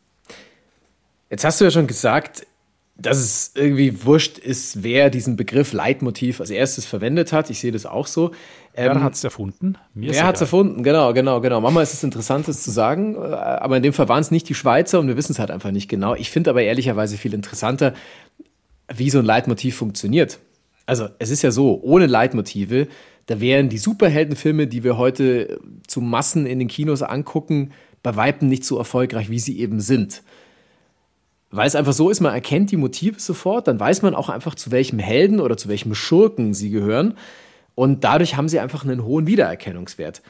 Jetzt 1.29 1.43
hast 1.43 1.59
du 1.59 1.65
ja 1.65 1.71
schon 1.71 1.87
gesagt, 1.87 2.45
dass 2.99 3.17
es 3.17 3.51
irgendwie 3.53 4.05
wurscht 4.05 4.39
ist, 4.39 4.81
wer 4.81 5.09
diesen 5.09 5.35
Begriff 5.35 5.71
Leitmotiv 5.71 6.41
als 6.41 6.49
erstes 6.49 6.85
verwendet 6.85 7.31
hat. 7.31 7.49
Ich 7.49 7.59
sehe 7.59 7.71
das 7.71 7.85
auch 7.85 8.07
so. 8.07 8.31
Ähm, 8.75 8.95
wer 8.95 9.03
hat 9.03 9.13
es 9.13 9.23
erfunden? 9.23 9.75
Mir 9.93 10.11
wer 10.11 10.25
hat 10.25 10.35
es 10.35 10.41
erfunden? 10.41 10.81
Genau, 10.81 11.13
genau, 11.13 11.39
genau. 11.39 11.61
Manchmal 11.61 11.83
ist 11.83 11.93
es 11.93 12.03
interessant, 12.03 12.47
das 12.47 12.63
zu 12.63 12.71
sagen, 12.71 13.15
äh, 13.15 13.19
aber 13.19 13.77
in 13.77 13.83
dem 13.83 13.93
Fall 13.93 14.09
waren 14.09 14.21
es 14.21 14.31
nicht 14.31 14.49
die 14.49 14.55
Schweizer 14.55 14.99
und 14.99 15.07
wir 15.07 15.17
wissen 15.17 15.33
es 15.33 15.39
halt 15.39 15.51
einfach 15.51 15.71
nicht 15.71 15.89
genau. 15.89 16.15
Ich 16.15 16.31
finde 16.31 16.49
aber 16.49 16.63
ehrlicherweise 16.63 17.17
viel 17.17 17.33
interessanter, 17.33 17.93
wie 18.93 19.09
so 19.11 19.19
ein 19.19 19.25
Leitmotiv 19.25 19.75
funktioniert. 19.75 20.39
Also 20.87 21.09
es 21.19 21.29
ist 21.29 21.43
ja 21.43 21.51
so, 21.51 21.79
ohne 21.83 22.07
Leitmotive, 22.07 22.87
da 23.27 23.39
wären 23.39 23.69
die 23.69 23.77
Superheldenfilme, 23.77 24.67
die 24.67 24.83
wir 24.83 24.97
heute 24.97 25.59
zu 25.85 26.01
Massen 26.01 26.47
in 26.47 26.59
den 26.59 26.67
Kinos 26.67 27.03
angucken, 27.03 27.73
bei 28.01 28.15
Weitem 28.15 28.47
nicht 28.47 28.63
so 28.63 28.77
erfolgreich, 28.77 29.29
wie 29.29 29.39
sie 29.39 29.59
eben 29.59 29.81
sind 29.81 30.23
weil 31.49 31.67
es 31.67 31.75
einfach 31.75 31.93
so 31.93 32.09
ist, 32.09 32.19
man 32.19 32.33
erkennt 32.33 32.71
die 32.71 32.77
Motive 32.77 33.19
sofort, 33.19 33.67
dann 33.67 33.79
weiß 33.79 34.01
man 34.01 34.15
auch 34.15 34.29
einfach, 34.29 34.55
zu 34.55 34.71
welchem 34.71 34.99
Helden 34.99 35.39
oder 35.39 35.57
zu 35.57 35.69
welchem 35.69 35.95
Schurken 35.95 36.53
sie 36.53 36.69
gehören. 36.69 37.15
Und 37.75 38.03
dadurch 38.03 38.35
haben 38.35 38.49
sie 38.49 38.59
einfach 38.59 38.83
einen 38.83 39.03
hohen 39.03 39.27
Wiedererkennungswert. 39.27 40.21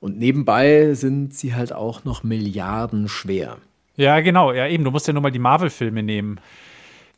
Und 0.00 0.18
nebenbei 0.18 0.94
sind 0.94 1.34
sie 1.34 1.54
halt 1.54 1.72
auch 1.72 2.04
noch 2.04 2.22
Milliarden 2.22 3.08
schwer. 3.08 3.58
Ja, 3.96 4.20
genau. 4.20 4.52
Ja, 4.52 4.66
eben. 4.66 4.84
Du 4.84 4.90
musst 4.90 5.06
ja 5.06 5.12
nur 5.12 5.22
mal 5.22 5.30
die 5.30 5.38
Marvel-Filme 5.38 6.02
nehmen. 6.02 6.40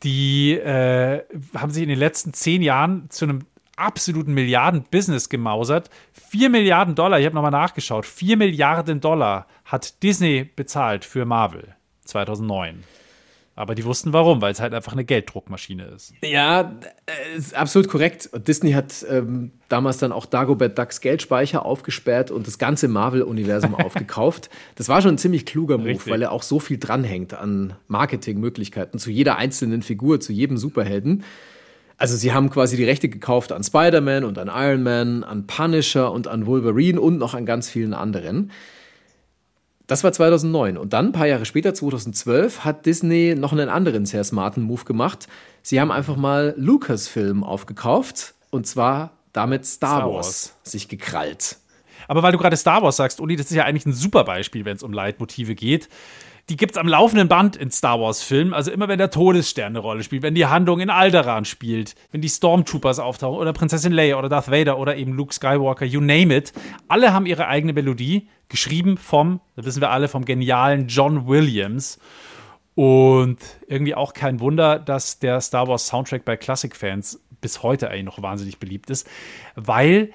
Die 0.02 0.54
äh, 0.54 1.22
haben 1.54 1.70
sich 1.70 1.84
in 1.84 1.88
den 1.88 1.98
letzten 1.98 2.32
zehn 2.32 2.60
Jahren 2.60 3.08
zu 3.08 3.24
einem 3.24 3.40
absoluten 3.76 4.34
Milliarden-Business 4.34 5.28
gemausert. 5.28 5.90
Vier 6.12 6.50
Milliarden 6.50 6.96
Dollar, 6.96 7.20
ich 7.20 7.26
habe 7.26 7.36
nochmal 7.36 7.52
nachgeschaut, 7.52 8.04
vier 8.04 8.36
Milliarden 8.36 9.00
Dollar 9.00 9.46
hat 9.64 10.02
Disney 10.02 10.44
bezahlt 10.56 11.04
für 11.04 11.24
Marvel 11.24 11.74
2009. 12.04 12.82
Aber 13.54 13.74
die 13.74 13.84
wussten 13.84 14.14
warum, 14.14 14.40
weil 14.40 14.52
es 14.52 14.60
halt 14.60 14.72
einfach 14.72 14.92
eine 14.92 15.04
Gelddruckmaschine 15.04 15.84
ist. 15.84 16.14
Ja, 16.22 16.72
äh, 17.04 17.36
ist 17.36 17.54
absolut 17.54 17.88
korrekt. 17.88 18.30
Disney 18.48 18.72
hat 18.72 19.04
ähm, 19.10 19.52
damals 19.68 19.98
dann 19.98 20.10
auch 20.10 20.24
Dagobert 20.24 20.78
Ducks 20.78 21.02
Geldspeicher 21.02 21.66
aufgesperrt 21.66 22.30
und 22.30 22.46
das 22.46 22.58
ganze 22.58 22.88
Marvel-Universum 22.88 23.74
aufgekauft. 23.84 24.48
Das 24.76 24.88
war 24.88 25.02
schon 25.02 25.14
ein 25.14 25.18
ziemlich 25.18 25.44
kluger 25.44 25.76
Move, 25.76 25.90
Richtig. 25.90 26.10
weil 26.10 26.22
er 26.22 26.32
auch 26.32 26.42
so 26.42 26.60
viel 26.60 26.78
dranhängt 26.78 27.34
an 27.34 27.74
Marketingmöglichkeiten 27.88 28.98
zu 28.98 29.10
jeder 29.10 29.36
einzelnen 29.36 29.82
Figur, 29.82 30.18
zu 30.20 30.32
jedem 30.32 30.56
Superhelden. 30.56 31.22
Also 31.98 32.16
sie 32.16 32.32
haben 32.32 32.48
quasi 32.48 32.76
die 32.76 32.84
Rechte 32.84 33.10
gekauft 33.10 33.52
an 33.52 33.62
Spider-Man 33.62 34.24
und 34.24 34.38
an 34.38 34.50
Iron 34.52 34.82
Man, 34.82 35.24
an 35.24 35.46
Punisher 35.46 36.10
und 36.10 36.26
an 36.26 36.46
Wolverine 36.46 36.98
und 36.98 37.18
noch 37.18 37.34
an 37.34 37.44
ganz 37.44 37.68
vielen 37.68 37.92
anderen. 37.92 38.50
Das 39.86 40.04
war 40.04 40.12
2009. 40.12 40.76
Und 40.76 40.92
dann, 40.92 41.06
ein 41.06 41.12
paar 41.12 41.26
Jahre 41.26 41.44
später, 41.44 41.74
2012, 41.74 42.64
hat 42.64 42.86
Disney 42.86 43.34
noch 43.36 43.52
einen 43.52 43.68
anderen 43.68 44.06
sehr 44.06 44.24
smarten 44.24 44.62
Move 44.62 44.84
gemacht. 44.84 45.28
Sie 45.62 45.80
haben 45.80 45.90
einfach 45.90 46.16
mal 46.16 46.54
Lucasfilm 46.56 47.44
aufgekauft 47.44 48.34
und 48.50 48.66
zwar 48.66 49.10
damit 49.32 49.66
Star, 49.66 49.98
Star 49.98 50.12
Wars, 50.12 50.14
Wars 50.14 50.56
sich 50.62 50.88
gekrallt. 50.88 51.56
Aber 52.08 52.22
weil 52.22 52.32
du 52.32 52.38
gerade 52.38 52.56
Star 52.56 52.82
Wars 52.82 52.96
sagst, 52.96 53.20
Uli, 53.20 53.36
das 53.36 53.46
ist 53.46 53.56
ja 53.56 53.64
eigentlich 53.64 53.86
ein 53.86 53.92
super 53.92 54.24
Beispiel, 54.24 54.64
wenn 54.64 54.76
es 54.76 54.82
um 54.82 54.92
Leitmotive 54.92 55.54
geht. 55.54 55.88
Die 56.48 56.56
gibt 56.56 56.72
es 56.72 56.78
am 56.78 56.88
laufenden 56.88 57.28
Band 57.28 57.56
in 57.56 57.70
Star 57.70 58.00
Wars-Filmen. 58.00 58.52
Also 58.52 58.72
immer, 58.72 58.88
wenn 58.88 58.98
der 58.98 59.10
Todesstern 59.10 59.66
eine 59.66 59.78
Rolle 59.78 60.02
spielt, 60.02 60.22
wenn 60.22 60.34
die 60.34 60.46
Handlung 60.46 60.80
in 60.80 60.90
Alderaan 60.90 61.44
spielt, 61.44 61.94
wenn 62.10 62.20
die 62.20 62.28
Stormtroopers 62.28 62.98
auftauchen 62.98 63.38
oder 63.38 63.52
Prinzessin 63.52 63.92
Leia 63.92 64.18
oder 64.18 64.28
Darth 64.28 64.50
Vader 64.50 64.78
oder 64.78 64.96
eben 64.96 65.12
Luke 65.12 65.32
Skywalker, 65.32 65.84
you 65.84 66.00
name 66.00 66.34
it. 66.36 66.52
Alle 66.88 67.12
haben 67.12 67.26
ihre 67.26 67.46
eigene 67.46 67.72
Melodie, 67.72 68.28
geschrieben 68.48 68.98
vom, 68.98 69.40
das 69.56 69.66
wissen 69.66 69.80
wir 69.80 69.90
alle, 69.90 70.08
vom 70.08 70.24
genialen 70.24 70.88
John 70.88 71.26
Williams. 71.28 71.98
Und 72.74 73.38
irgendwie 73.68 73.94
auch 73.94 74.12
kein 74.12 74.40
Wunder, 74.40 74.78
dass 74.78 75.18
der 75.18 75.40
Star 75.40 75.68
Wars 75.68 75.86
Soundtrack 75.86 76.24
bei 76.24 76.36
Classic-Fans 76.36 77.20
bis 77.40 77.62
heute 77.62 77.88
eigentlich 77.88 78.04
noch 78.04 78.22
wahnsinnig 78.22 78.58
beliebt 78.58 78.90
ist, 78.90 79.06
weil 79.54 80.12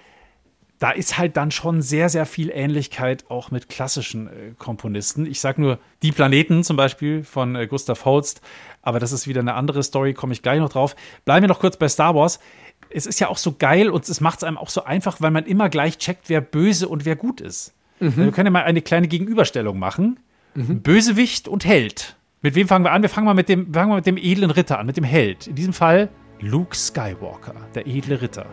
da 0.79 0.91
ist 0.91 1.17
halt 1.17 1.37
dann 1.37 1.51
schon 1.51 1.81
sehr, 1.81 2.09
sehr 2.09 2.25
viel 2.25 2.51
Ähnlichkeit 2.53 3.25
auch 3.29 3.49
mit 3.49 3.69
klassischen 3.69 4.27
äh, 4.27 4.31
Komponisten. 4.57 5.25
Ich 5.25 5.39
sage 5.39 5.61
nur 5.61 5.79
Die 6.03 6.11
Planeten 6.11 6.63
zum 6.63 6.77
Beispiel 6.77 7.23
von 7.23 7.55
äh, 7.55 7.67
Gustav 7.67 8.05
Holst, 8.05 8.41
aber 8.81 8.99
das 8.99 9.11
ist 9.11 9.27
wieder 9.27 9.41
eine 9.41 9.55
andere 9.55 9.81
Story, 9.83 10.13
komme 10.13 10.33
ich 10.33 10.41
gleich 10.41 10.59
noch 10.59 10.69
drauf. 10.69 10.95
Bleiben 11.25 11.43
wir 11.43 11.47
noch 11.47 11.59
kurz 11.59 11.77
bei 11.77 11.89
Star 11.89 12.13
Wars. 12.15 12.39
Es 12.89 13.05
ist 13.05 13.19
ja 13.19 13.27
auch 13.27 13.37
so 13.37 13.55
geil 13.57 13.89
und 13.89 14.07
es 14.07 14.21
macht 14.21 14.39
es 14.39 14.43
einem 14.43 14.57
auch 14.57 14.69
so 14.69 14.83
einfach, 14.83 15.19
weil 15.19 15.31
man 15.31 15.45
immer 15.45 15.69
gleich 15.69 15.97
checkt, 15.97 16.29
wer 16.29 16.41
böse 16.41 16.87
und 16.87 17.05
wer 17.05 17.15
gut 17.15 17.41
ist. 17.41 17.73
Mhm. 17.99 18.15
Wir 18.15 18.31
können 18.31 18.47
ja 18.47 18.51
mal 18.51 18.63
eine 18.63 18.81
kleine 18.81 19.07
Gegenüberstellung 19.07 19.79
machen. 19.79 20.19
Mhm. 20.53 20.81
Bösewicht 20.81 21.47
und 21.47 21.65
Held. 21.65 22.15
Mit 22.41 22.55
wem 22.55 22.67
fangen 22.67 22.85
wir 22.85 22.91
an? 22.91 23.01
Wir 23.01 23.09
fangen 23.09 23.25
mal 23.25 23.33
mit 23.33 23.49
dem, 23.49 23.73
fangen 23.73 23.89
mal 23.89 23.95
mit 23.95 24.05
dem 24.05 24.17
edlen 24.17 24.51
Ritter 24.51 24.77
an, 24.77 24.85
mit 24.85 24.95
dem 24.95 25.03
Held. 25.03 25.47
In 25.47 25.55
diesem 25.55 25.73
Fall 25.73 26.09
Luke 26.39 26.75
Skywalker, 26.75 27.55
der 27.73 27.87
edle 27.87 28.21
Ritter. 28.21 28.45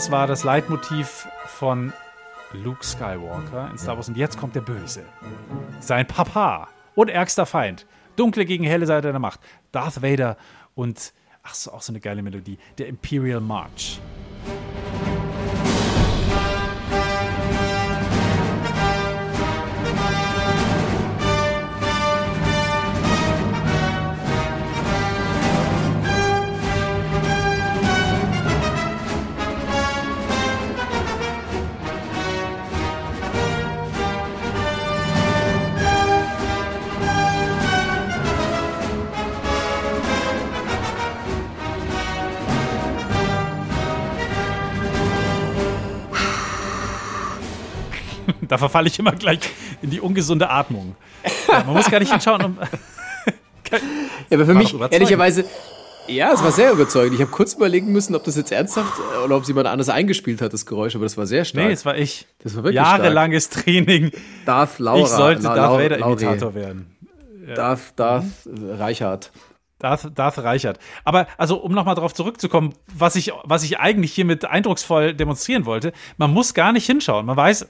Das 0.00 0.10
war 0.10 0.26
das 0.26 0.44
Leitmotiv 0.44 1.28
von 1.44 1.92
Luke 2.54 2.82
Skywalker 2.82 3.68
in 3.70 3.76
Star 3.76 3.96
Wars. 3.96 4.08
Und 4.08 4.16
jetzt 4.16 4.38
kommt 4.38 4.54
der 4.54 4.62
Böse. 4.62 5.04
Sein 5.80 6.06
Papa 6.06 6.68
und 6.94 7.10
ärgster 7.10 7.44
Feind. 7.44 7.84
Dunkle 8.16 8.46
gegen 8.46 8.64
helle 8.64 8.86
Seite 8.86 9.10
der 9.10 9.18
Macht. 9.18 9.40
Darth 9.72 10.02
Vader 10.02 10.38
und, 10.74 11.12
ach 11.42 11.52
so, 11.52 11.72
auch 11.72 11.82
so 11.82 11.92
eine 11.92 12.00
geile 12.00 12.22
Melodie. 12.22 12.56
Der 12.78 12.88
Imperial 12.88 13.42
March. 13.42 14.00
Da 48.50 48.58
verfalle 48.58 48.88
ich 48.88 48.98
immer 48.98 49.12
gleich 49.12 49.38
in 49.80 49.90
die 49.90 50.00
ungesunde 50.00 50.50
Atmung. 50.50 50.96
Ja, 51.48 51.62
man 51.64 51.74
muss 51.74 51.88
gar 51.88 52.00
nicht 52.00 52.10
hinschauen. 52.10 52.44
Um 52.44 52.58
ja, 53.70 53.78
aber 54.32 54.44
für 54.44 54.54
mich, 54.54 54.74
ehrlicherweise, 54.90 55.44
ja, 56.08 56.32
es 56.32 56.42
war 56.42 56.50
sehr 56.50 56.72
überzeugend. 56.72 57.14
Ich 57.14 57.20
habe 57.20 57.30
kurz 57.30 57.54
überlegen 57.54 57.92
müssen, 57.92 58.16
ob 58.16 58.24
das 58.24 58.34
jetzt 58.34 58.50
ernsthaft 58.50 58.94
äh, 58.98 59.24
oder 59.24 59.36
ob 59.36 59.42
es 59.42 59.48
jemand 59.48 59.68
anders 59.68 59.88
eingespielt 59.88 60.42
hat, 60.42 60.52
das 60.52 60.66
Geräusch, 60.66 60.96
aber 60.96 61.04
das 61.04 61.16
war 61.16 61.26
sehr 61.26 61.44
stark. 61.44 61.66
Nee, 61.66 61.72
es 61.72 61.84
war 61.84 61.96
ich. 61.96 62.26
Das 62.42 62.56
war 62.56 62.64
wirklich 62.64 62.82
Jahrelanges 62.82 63.44
stark. 63.44 63.66
Training. 63.66 64.10
Darth 64.44 64.80
Laura. 64.80 65.00
Ich 65.00 65.06
sollte 65.06 65.42
La 65.42 65.54
Darth 65.54 65.78
Vader-Imitator 65.78 66.54
werden. 66.56 66.96
Ja. 67.46 67.54
Darth, 67.54 67.80
Darth 67.94 68.24
mhm. 68.46 68.72
Reichert. 68.72 69.30
Darth, 69.78 70.10
Darth 70.14 70.38
Reichert. 70.38 70.80
Aber 71.04 71.28
also, 71.38 71.56
um 71.58 71.70
nochmal 71.72 71.94
darauf 71.94 72.14
zurückzukommen, 72.14 72.74
was 72.92 73.14
ich, 73.14 73.32
was 73.44 73.62
ich 73.62 73.78
eigentlich 73.78 74.12
hiermit 74.12 74.44
eindrucksvoll 74.44 75.14
demonstrieren 75.14 75.66
wollte, 75.66 75.92
man 76.16 76.32
muss 76.32 76.52
gar 76.52 76.72
nicht 76.72 76.86
hinschauen. 76.86 77.26
Man 77.26 77.36
weiß, 77.36 77.68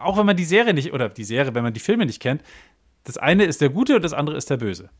auch 0.00 0.16
wenn 0.16 0.26
man 0.26 0.36
die 0.36 0.44
Serie 0.44 0.74
nicht, 0.74 0.92
oder 0.92 1.08
die 1.08 1.24
Serie, 1.24 1.54
wenn 1.54 1.62
man 1.62 1.72
die 1.72 1.80
Filme 1.80 2.06
nicht 2.06 2.20
kennt, 2.20 2.42
das 3.04 3.16
eine 3.16 3.44
ist 3.44 3.60
der 3.60 3.70
Gute 3.70 3.96
und 3.96 4.02
das 4.02 4.12
andere 4.12 4.36
ist 4.36 4.50
der 4.50 4.58
Böse. 4.58 4.90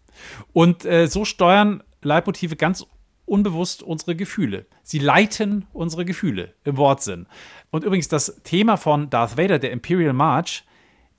Und 0.52 0.84
äh, 0.84 1.06
so 1.06 1.24
steuern 1.24 1.82
Leitmotive 2.02 2.56
ganz 2.56 2.86
unbewusst 3.26 3.82
unsere 3.82 4.16
Gefühle. 4.16 4.66
Sie 4.82 4.98
leiten 4.98 5.66
unsere 5.72 6.04
Gefühle 6.04 6.54
im 6.64 6.76
Wortsinn. 6.76 7.26
Und 7.70 7.84
übrigens 7.84 8.08
das 8.08 8.40
Thema 8.42 8.76
von 8.76 9.10
Darth 9.10 9.36
Vader, 9.38 9.58
der 9.58 9.70
Imperial 9.70 10.12
March, 10.12 10.64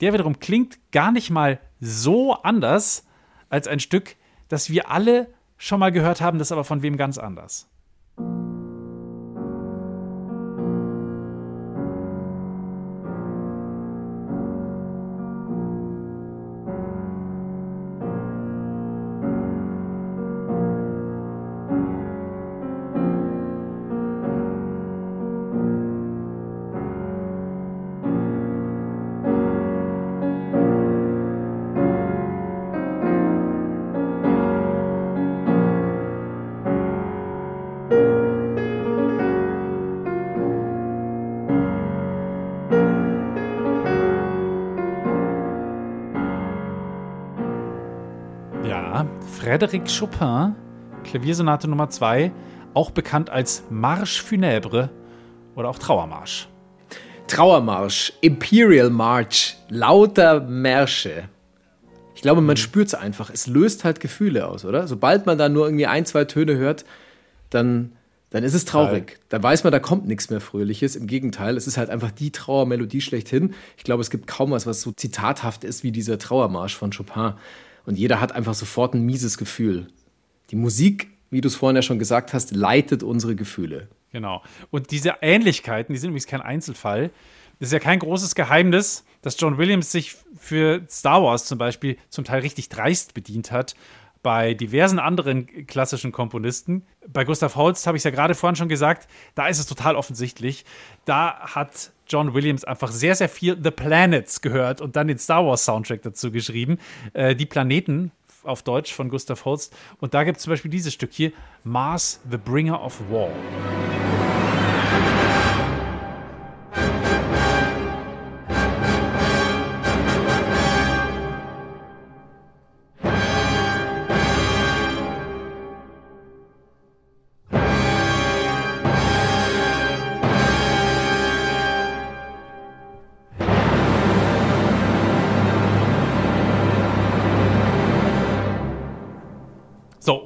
der 0.00 0.12
wiederum 0.12 0.38
klingt 0.38 0.78
gar 0.90 1.12
nicht 1.12 1.30
mal 1.30 1.60
so 1.80 2.34
anders 2.34 3.06
als 3.48 3.68
ein 3.68 3.80
Stück, 3.80 4.16
das 4.48 4.68
wir 4.68 4.90
alle 4.90 5.28
schon 5.56 5.80
mal 5.80 5.92
gehört 5.92 6.20
haben, 6.20 6.38
das 6.38 6.52
aber 6.52 6.64
von 6.64 6.82
wem 6.82 6.96
ganz 6.96 7.16
anders. 7.16 7.68
Frédéric 49.42 49.88
Chopin, 49.88 50.54
Klaviersonate 51.02 51.66
Nummer 51.66 51.90
2, 51.90 52.30
auch 52.74 52.92
bekannt 52.92 53.28
als 53.28 53.64
Marche 53.70 54.22
funèbre 54.22 54.88
oder 55.56 55.68
auch 55.68 55.80
Trauermarsch. 55.80 56.46
Trauermarsch, 57.26 58.12
Imperial 58.20 58.90
March, 58.90 59.56
lauter 59.68 60.38
Märsche. 60.42 61.24
Ich 62.14 62.22
glaube, 62.22 62.40
man 62.40 62.54
mhm. 62.54 62.58
spürt 62.58 62.86
es 62.86 62.94
einfach. 62.94 63.30
Es 63.30 63.48
löst 63.48 63.82
halt 63.82 63.98
Gefühle 63.98 64.46
aus, 64.46 64.64
oder? 64.64 64.86
Sobald 64.86 65.26
man 65.26 65.38
da 65.38 65.48
nur 65.48 65.66
irgendwie 65.66 65.86
ein, 65.86 66.06
zwei 66.06 66.24
Töne 66.24 66.56
hört, 66.56 66.84
dann, 67.50 67.90
dann 68.30 68.44
ist 68.44 68.54
es 68.54 68.64
traurig. 68.64 69.18
Da 69.28 69.42
weiß 69.42 69.64
man, 69.64 69.72
da 69.72 69.80
kommt 69.80 70.06
nichts 70.06 70.30
mehr 70.30 70.40
Fröhliches. 70.40 70.94
Im 70.94 71.08
Gegenteil, 71.08 71.56
es 71.56 71.66
ist 71.66 71.78
halt 71.78 71.90
einfach 71.90 72.12
die 72.12 72.30
Trauermelodie 72.30 73.00
schlechthin. 73.00 73.54
Ich 73.76 73.82
glaube, 73.82 74.02
es 74.02 74.10
gibt 74.10 74.28
kaum 74.28 74.52
was, 74.52 74.68
was 74.68 74.82
so 74.82 74.92
zitathaft 74.92 75.64
ist 75.64 75.82
wie 75.82 75.90
dieser 75.90 76.20
Trauermarsch 76.20 76.76
von 76.76 76.92
Chopin. 76.92 77.32
Und 77.86 77.98
jeder 77.98 78.20
hat 78.20 78.32
einfach 78.32 78.54
sofort 78.54 78.94
ein 78.94 79.04
mieses 79.04 79.38
Gefühl. 79.38 79.88
Die 80.50 80.56
Musik, 80.56 81.10
wie 81.30 81.40
du 81.40 81.48
es 81.48 81.56
vorhin 81.56 81.76
ja 81.76 81.82
schon 81.82 81.98
gesagt 81.98 82.32
hast, 82.32 82.54
leitet 82.54 83.02
unsere 83.02 83.34
Gefühle. 83.34 83.88
Genau. 84.12 84.42
Und 84.70 84.90
diese 84.90 85.14
Ähnlichkeiten, 85.22 85.94
die 85.94 85.98
sind 85.98 86.10
übrigens 86.10 86.26
kein 86.26 86.42
Einzelfall. 86.42 87.10
Das 87.58 87.68
ist 87.68 87.72
ja 87.72 87.78
kein 87.78 87.98
großes 87.98 88.34
Geheimnis, 88.34 89.04
dass 89.22 89.40
John 89.40 89.56
Williams 89.56 89.90
sich 89.90 90.16
für 90.36 90.82
Star 90.88 91.22
Wars 91.22 91.46
zum 91.46 91.58
Beispiel 91.58 91.96
zum 92.10 92.24
Teil 92.24 92.40
richtig 92.40 92.68
dreist 92.68 93.14
bedient 93.14 93.50
hat. 93.52 93.74
Bei 94.22 94.54
diversen 94.54 94.98
anderen 94.98 95.66
klassischen 95.66 96.12
Komponisten. 96.12 96.86
Bei 97.08 97.24
Gustav 97.24 97.56
Holst 97.56 97.86
habe 97.86 97.96
ich 97.96 98.00
es 98.00 98.04
ja 98.04 98.10
gerade 98.10 98.34
vorhin 98.34 98.56
schon 98.56 98.68
gesagt, 98.68 99.08
da 99.34 99.48
ist 99.48 99.58
es 99.58 99.66
total 99.66 99.96
offensichtlich. 99.96 100.64
Da 101.04 101.40
hat 101.40 101.92
John 102.06 102.34
Williams 102.34 102.64
einfach 102.64 102.90
sehr, 102.90 103.14
sehr 103.14 103.28
viel 103.28 103.58
The 103.62 103.70
Planets 103.70 104.40
gehört 104.40 104.80
und 104.80 104.96
dann 104.96 105.08
den 105.08 105.18
Star 105.18 105.44
Wars 105.44 105.64
Soundtrack 105.64 106.02
dazu 106.02 106.30
geschrieben. 106.30 106.78
Äh, 107.14 107.34
die 107.34 107.46
Planeten 107.46 108.12
auf 108.44 108.62
Deutsch 108.62 108.92
von 108.92 109.08
Gustav 109.08 109.44
Holst. 109.44 109.74
Und 110.00 110.14
da 110.14 110.24
gibt 110.24 110.38
es 110.38 110.44
zum 110.44 110.52
Beispiel 110.52 110.70
dieses 110.70 110.92
Stück 110.92 111.12
hier, 111.12 111.32
Mars, 111.64 112.20
The 112.30 112.36
Bringer 112.36 112.82
of 112.82 113.00
War. 113.10 113.30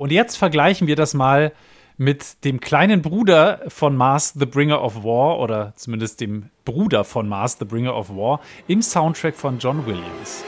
Und 0.07 0.13
jetzt 0.13 0.37
vergleichen 0.37 0.87
wir 0.87 0.95
das 0.95 1.15
mal 1.15 1.51
mit 1.97 2.45
dem 2.45 2.61
kleinen 2.61 3.03
Bruder 3.03 3.63
von 3.67 3.97
Mars 3.97 4.35
the 4.39 4.47
Bringer 4.47 4.81
of 4.81 5.03
War 5.03 5.41
oder 5.41 5.73
zumindest 5.75 6.21
dem 6.21 6.49
Bruder 6.65 7.03
von 7.03 7.29
Mars 7.29 7.57
the 7.59 7.65
Bringer 7.65 7.97
of 7.97 8.11
War 8.11 8.39
im 8.69 8.83
Soundtrack 8.83 9.35
von 9.35 9.59
John 9.59 9.85
Williams. 9.85 10.45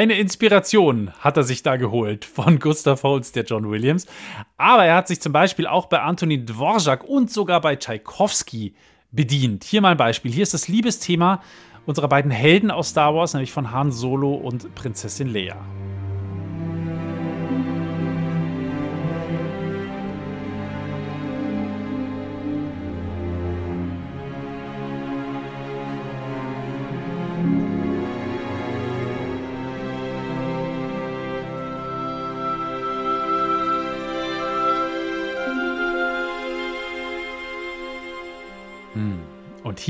Eine 0.00 0.14
Inspiration 0.14 1.12
hat 1.20 1.36
er 1.36 1.42
sich 1.42 1.62
da 1.62 1.76
geholt 1.76 2.24
von 2.24 2.58
Gustav 2.58 3.02
Holst, 3.02 3.36
der 3.36 3.44
John 3.44 3.70
Williams. 3.70 4.06
Aber 4.56 4.86
er 4.86 4.94
hat 4.96 5.08
sich 5.08 5.20
zum 5.20 5.34
Beispiel 5.34 5.66
auch 5.66 5.88
bei 5.88 6.00
Antonin 6.00 6.46
Dvorak 6.46 7.04
und 7.04 7.30
sogar 7.30 7.60
bei 7.60 7.76
Tchaikovsky 7.76 8.72
bedient. 9.10 9.62
Hier 9.62 9.82
mal 9.82 9.90
ein 9.90 9.98
Beispiel. 9.98 10.32
Hier 10.32 10.44
ist 10.44 10.54
das 10.54 10.68
Liebesthema 10.68 11.42
unserer 11.84 12.08
beiden 12.08 12.30
Helden 12.30 12.70
aus 12.70 12.88
Star 12.88 13.14
Wars, 13.14 13.34
nämlich 13.34 13.52
von 13.52 13.72
Han 13.72 13.92
Solo 13.92 14.32
und 14.32 14.74
Prinzessin 14.74 15.34
Leia. 15.34 15.58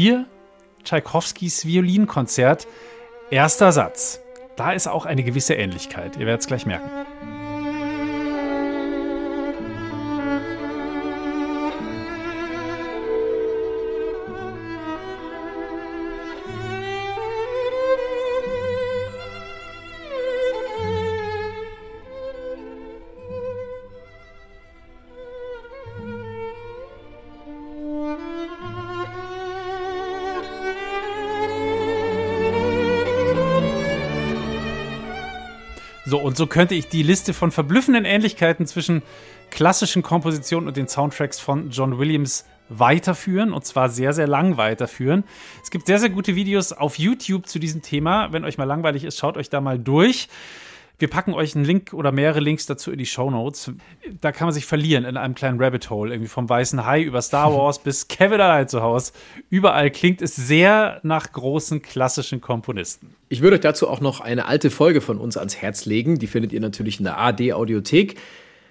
Und 0.00 0.06
hier 0.06 0.24
Tschaikowskis 0.82 1.66
Violinkonzert, 1.66 2.66
erster 3.30 3.70
Satz. 3.70 4.18
Da 4.56 4.72
ist 4.72 4.88
auch 4.88 5.04
eine 5.04 5.22
gewisse 5.22 5.52
Ähnlichkeit. 5.52 6.16
Ihr 6.16 6.24
werdet 6.24 6.40
es 6.40 6.46
gleich 6.46 6.64
merken. 6.64 6.88
So, 36.10 36.18
und 36.18 36.36
so 36.36 36.48
könnte 36.48 36.74
ich 36.74 36.88
die 36.88 37.04
Liste 37.04 37.32
von 37.32 37.52
verblüffenden 37.52 38.04
Ähnlichkeiten 38.04 38.66
zwischen 38.66 39.02
klassischen 39.50 40.02
Kompositionen 40.02 40.66
und 40.66 40.76
den 40.76 40.88
Soundtracks 40.88 41.38
von 41.38 41.70
John 41.70 42.00
Williams 42.00 42.46
weiterführen 42.68 43.52
und 43.52 43.64
zwar 43.64 43.88
sehr, 43.88 44.12
sehr 44.12 44.26
lang 44.26 44.56
weiterführen. 44.56 45.22
Es 45.62 45.70
gibt 45.70 45.86
sehr, 45.86 46.00
sehr 46.00 46.08
gute 46.08 46.34
Videos 46.34 46.72
auf 46.72 46.98
YouTube 46.98 47.46
zu 47.46 47.60
diesem 47.60 47.82
Thema. 47.82 48.32
Wenn 48.32 48.44
euch 48.44 48.58
mal 48.58 48.64
langweilig 48.64 49.04
ist, 49.04 49.18
schaut 49.18 49.36
euch 49.36 49.50
da 49.50 49.60
mal 49.60 49.78
durch. 49.78 50.28
Wir 51.00 51.08
packen 51.08 51.32
euch 51.32 51.56
einen 51.56 51.64
Link 51.64 51.94
oder 51.94 52.12
mehrere 52.12 52.40
Links 52.40 52.66
dazu 52.66 52.92
in 52.92 52.98
die 52.98 53.06
Show 53.06 53.30
Notes. 53.30 53.72
Da 54.20 54.32
kann 54.32 54.46
man 54.46 54.52
sich 54.52 54.66
verlieren 54.66 55.06
in 55.06 55.16
einem 55.16 55.34
kleinen 55.34 55.58
Rabbit 55.58 55.88
Hole, 55.88 56.12
irgendwie 56.12 56.28
vom 56.28 56.46
Weißen 56.46 56.84
Hai 56.84 57.00
über 57.00 57.22
Star 57.22 57.54
Wars 57.56 57.78
bis 57.78 58.06
Kevin 58.06 58.38
allein 58.38 58.68
zu 58.68 58.82
Hause. 58.82 59.12
Überall 59.48 59.90
klingt 59.90 60.20
es 60.20 60.36
sehr 60.36 61.00
nach 61.02 61.32
großen 61.32 61.80
klassischen 61.80 62.42
Komponisten. 62.42 63.14
Ich 63.30 63.40
würde 63.40 63.56
euch 63.56 63.62
dazu 63.62 63.88
auch 63.88 64.02
noch 64.02 64.20
eine 64.20 64.44
alte 64.44 64.68
Folge 64.68 65.00
von 65.00 65.16
uns 65.16 65.38
ans 65.38 65.56
Herz 65.56 65.86
legen. 65.86 66.18
Die 66.18 66.26
findet 66.26 66.52
ihr 66.52 66.60
natürlich 66.60 66.98
in 66.98 67.04
der 67.04 67.18
AD 67.18 67.54
Audiothek. 67.54 68.20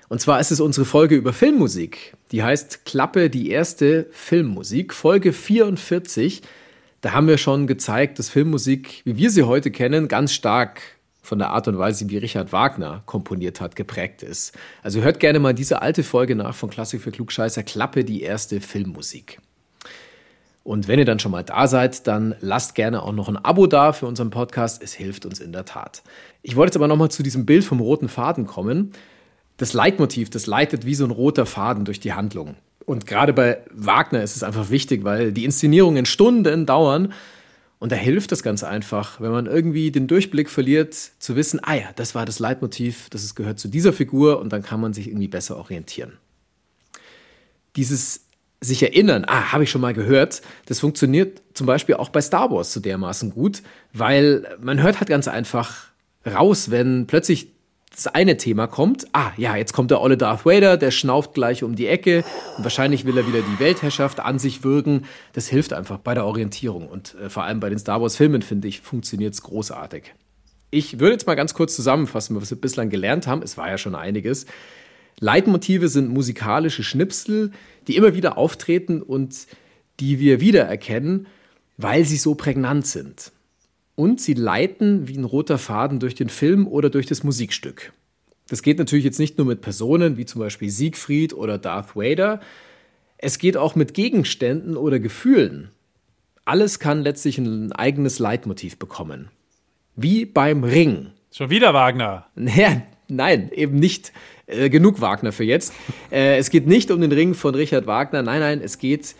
Und 0.07 0.21
zwar 0.21 0.39
ist 0.39 0.51
es 0.51 0.59
unsere 0.59 0.85
Folge 0.85 1.15
über 1.15 1.33
Filmmusik. 1.33 2.13
Die 2.31 2.43
heißt 2.43 2.85
Klappe 2.85 3.31
die 3.31 3.49
erste 3.49 4.05
Filmmusik, 4.11 4.93
Folge 4.93 5.33
44. 5.33 6.43
Da 7.01 7.13
haben 7.13 7.27
wir 7.27 7.39
schon 7.39 7.65
gezeigt, 7.65 8.19
dass 8.19 8.29
Filmmusik, 8.29 9.01
wie 9.03 9.17
wir 9.17 9.31
sie 9.31 9.43
heute 9.43 9.71
kennen, 9.71 10.07
ganz 10.07 10.31
stark 10.31 10.98
von 11.29 11.39
der 11.39 11.51
Art 11.51 11.67
und 11.67 11.77
Weise, 11.77 12.09
wie 12.09 12.17
Richard 12.17 12.51
Wagner 12.51 13.03
komponiert 13.05 13.61
hat, 13.61 13.75
geprägt 13.75 14.23
ist. 14.23 14.57
Also 14.81 15.01
hört 15.01 15.19
gerne 15.19 15.39
mal 15.39 15.53
diese 15.53 15.83
alte 15.83 16.03
Folge 16.03 16.35
nach 16.35 16.55
von 16.55 16.71
Klassik 16.71 17.01
für 17.01 17.11
Klugscheißer, 17.11 17.61
Klappe 17.61 18.03
die 18.03 18.23
erste 18.23 18.59
Filmmusik. 18.59 19.39
Und 20.63 20.87
wenn 20.87 20.97
ihr 20.97 21.05
dann 21.05 21.19
schon 21.19 21.31
mal 21.31 21.43
da 21.43 21.67
seid, 21.67 22.07
dann 22.07 22.33
lasst 22.41 22.73
gerne 22.73 23.03
auch 23.03 23.13
noch 23.13 23.29
ein 23.29 23.37
Abo 23.37 23.67
da 23.67 23.93
für 23.93 24.07
unseren 24.07 24.31
Podcast. 24.31 24.81
Es 24.81 24.93
hilft 24.93 25.25
uns 25.27 25.39
in 25.39 25.51
der 25.51 25.65
Tat. 25.65 26.01
Ich 26.41 26.55
wollte 26.55 26.71
jetzt 26.71 26.77
aber 26.77 26.87
nochmal 26.87 27.11
zu 27.11 27.21
diesem 27.21 27.45
Bild 27.45 27.63
vom 27.63 27.79
roten 27.79 28.09
Faden 28.09 28.47
kommen. 28.47 28.91
Das 29.57 29.73
Leitmotiv, 29.73 30.31
das 30.31 30.47
leitet 30.47 30.85
wie 30.85 30.95
so 30.95 31.05
ein 31.05 31.11
roter 31.11 31.45
Faden 31.45 31.85
durch 31.85 31.99
die 31.99 32.13
Handlung. 32.13 32.55
Und 32.85 33.05
gerade 33.05 33.33
bei 33.33 33.59
Wagner 33.71 34.23
ist 34.23 34.35
es 34.35 34.41
einfach 34.41 34.71
wichtig, 34.71 35.03
weil 35.03 35.31
die 35.31 35.45
Inszenierungen 35.45 36.07
Stunden 36.07 36.65
dauern 36.65 37.13
und 37.79 37.93
da 37.93 37.95
hilft 37.95 38.31
es 38.33 38.43
ganz 38.43 38.63
einfach, 38.63 39.21
wenn 39.21 39.31
man 39.31 39.45
irgendwie 39.45 39.89
den 39.89 40.07
Durchblick 40.07 40.49
verliert, 40.49 40.93
zu 40.93 41.35
wissen, 41.37 41.61
ah 41.63 41.75
ja, 41.75 41.89
das 41.95 42.13
war 42.13 42.25
das 42.25 42.39
Leitmotiv, 42.39 43.09
das 43.09 43.33
gehört 43.35 43.57
zu 43.57 43.69
dieser 43.69 43.93
Figur 43.93 44.39
und 44.39 44.51
dann 44.51 44.63
kann 44.63 44.81
man 44.81 44.93
sich 44.93 45.07
irgendwie 45.07 45.29
besser 45.29 45.57
orientieren. 45.57 46.17
Dieses 47.77 48.25
sich 48.61 48.83
erinnern, 48.83 49.23
ah, 49.25 49.53
habe 49.53 49.63
ich 49.63 49.71
schon 49.71 49.79
mal 49.79 49.93
gehört, 49.93 50.41
das 50.65 50.81
funktioniert 50.81 51.41
zum 51.53 51.65
Beispiel 51.65 51.95
auch 51.95 52.09
bei 52.09 52.19
Star 52.21 52.51
Wars 52.51 52.73
so 52.73 52.81
dermaßen 52.81 53.31
gut, 53.31 53.63
weil 53.93 54.45
man 54.59 54.81
hört 54.81 54.99
halt 54.99 55.07
ganz 55.07 55.29
einfach 55.29 55.87
raus, 56.25 56.69
wenn 56.69 57.07
plötzlich 57.07 57.53
das 57.91 58.07
eine 58.07 58.37
Thema 58.37 58.67
kommt, 58.67 59.07
ah 59.13 59.31
ja, 59.35 59.55
jetzt 59.55 59.73
kommt 59.73 59.91
der 59.91 60.01
olle 60.01 60.15
Darth 60.15 60.45
Vader, 60.45 60.77
der 60.77 60.91
schnauft 60.91 61.33
gleich 61.33 61.63
um 61.63 61.75
die 61.75 61.87
Ecke 61.87 62.23
und 62.57 62.63
wahrscheinlich 62.63 63.05
will 63.05 63.17
er 63.17 63.27
wieder 63.27 63.41
die 63.41 63.59
Weltherrschaft 63.59 64.19
an 64.19 64.39
sich 64.39 64.63
wirken. 64.63 65.05
Das 65.33 65.47
hilft 65.47 65.73
einfach 65.73 65.97
bei 65.97 66.13
der 66.13 66.25
Orientierung 66.25 66.87
und 66.87 67.15
äh, 67.15 67.29
vor 67.29 67.43
allem 67.43 67.59
bei 67.59 67.69
den 67.69 67.79
Star 67.79 68.01
Wars 68.01 68.15
Filmen, 68.15 68.41
finde 68.41 68.67
ich, 68.67 68.81
funktioniert 68.81 69.33
es 69.33 69.41
großartig. 69.41 70.13
Ich 70.71 70.99
würde 70.99 71.13
jetzt 71.13 71.25
mal 71.25 71.35
ganz 71.35 71.55
kurz 71.55 71.75
zusammenfassen, 71.75 72.39
was 72.39 72.51
wir 72.51 72.61
bislang 72.61 72.89
gelernt 72.89 73.25
haben. 73.25 73.41
Es 73.41 73.57
war 73.57 73.69
ja 73.69 73.79
schon 73.79 73.95
einiges. 73.95 74.45
Leitmotive 75.19 75.87
sind 75.87 76.09
musikalische 76.09 76.83
Schnipsel, 76.83 77.51
die 77.87 77.95
immer 77.95 78.13
wieder 78.13 78.37
auftreten 78.37 79.01
und 79.01 79.47
die 79.99 80.19
wir 80.19 80.39
wiedererkennen, 80.39 81.27
weil 81.77 82.05
sie 82.05 82.17
so 82.17 82.35
prägnant 82.35 82.85
sind 82.85 83.31
und 83.99 84.21
sie 84.21 84.33
leiten 84.33 85.09
wie 85.09 85.17
ein 85.17 85.25
roter 85.25 85.57
Faden 85.57 85.99
durch 85.99 86.15
den 86.15 86.29
Film 86.29 86.69
oder 86.69 86.89
durch 86.89 87.05
das 87.05 87.25
Musikstück. 87.25 87.91
Das 88.47 88.63
geht 88.63 88.77
natürlich 88.77 89.03
jetzt 89.03 89.19
nicht 89.19 89.37
nur 89.37 89.45
mit 89.45 89.59
Personen 89.59 90.15
wie 90.15 90.25
zum 90.25 90.39
Beispiel 90.39 90.69
Siegfried 90.69 91.33
oder 91.33 91.57
Darth 91.57 91.97
Vader, 91.97 92.39
es 93.17 93.39
geht 93.39 93.57
auch 93.57 93.75
mit 93.75 93.93
Gegenständen 93.93 94.77
oder 94.77 94.99
Gefühlen. 94.99 95.71
Alles 96.45 96.79
kann 96.79 97.01
letztlich 97.01 97.39
ein 97.39 97.73
eigenes 97.73 98.19
Leitmotiv 98.19 98.77
bekommen. 98.77 99.27
Wie 99.97 100.25
beim 100.25 100.63
Ring. 100.63 101.07
Schon 101.33 101.49
wieder 101.49 101.73
Wagner. 101.73 102.25
Ja, 102.37 102.81
nein, 103.09 103.51
eben 103.53 103.75
nicht. 103.75 104.13
Äh, 104.47 104.69
genug 104.69 105.01
Wagner 105.01 105.33
für 105.33 105.43
jetzt. 105.43 105.73
Äh, 106.09 106.37
es 106.37 106.49
geht 106.51 106.67
nicht 106.67 106.89
um 106.89 107.01
den 107.01 107.11
Ring 107.11 107.33
von 107.33 107.53
Richard 107.53 107.85
Wagner. 107.85 108.21
Nein, 108.21 108.39
nein, 108.39 108.61
es 108.63 108.77
geht 108.77 109.13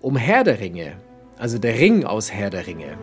um 0.00 0.16
Herr 0.16 0.42
der 0.42 0.58
Ringe. 0.58 0.96
Also 1.38 1.58
der 1.58 1.78
Ring 1.78 2.04
aus 2.04 2.32
Herr 2.32 2.50
der 2.50 2.66
Ringe. 2.66 2.98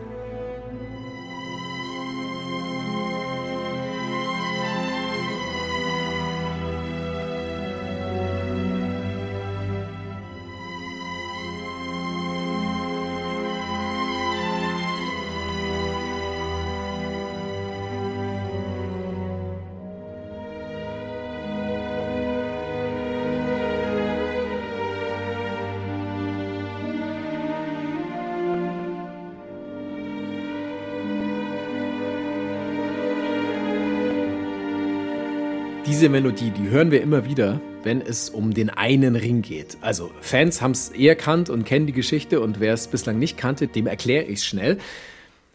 Diese 35.98 36.10
Melodie, 36.10 36.52
die 36.52 36.68
hören 36.68 36.92
wir 36.92 37.02
immer 37.02 37.24
wieder, 37.24 37.60
wenn 37.82 38.00
es 38.00 38.30
um 38.30 38.54
den 38.54 38.70
einen 38.70 39.16
Ring 39.16 39.42
geht. 39.42 39.78
Also 39.80 40.12
Fans 40.20 40.62
haben 40.62 40.70
es 40.70 40.90
eher 40.90 41.16
kannt 41.16 41.50
und 41.50 41.64
kennen 41.64 41.88
die 41.88 41.92
Geschichte 41.92 42.40
und 42.40 42.60
wer 42.60 42.72
es 42.72 42.86
bislang 42.86 43.18
nicht 43.18 43.36
kannte, 43.36 43.66
dem 43.66 43.88
erkläre 43.88 44.22
ich 44.26 44.38
es 44.38 44.46
schnell. 44.46 44.78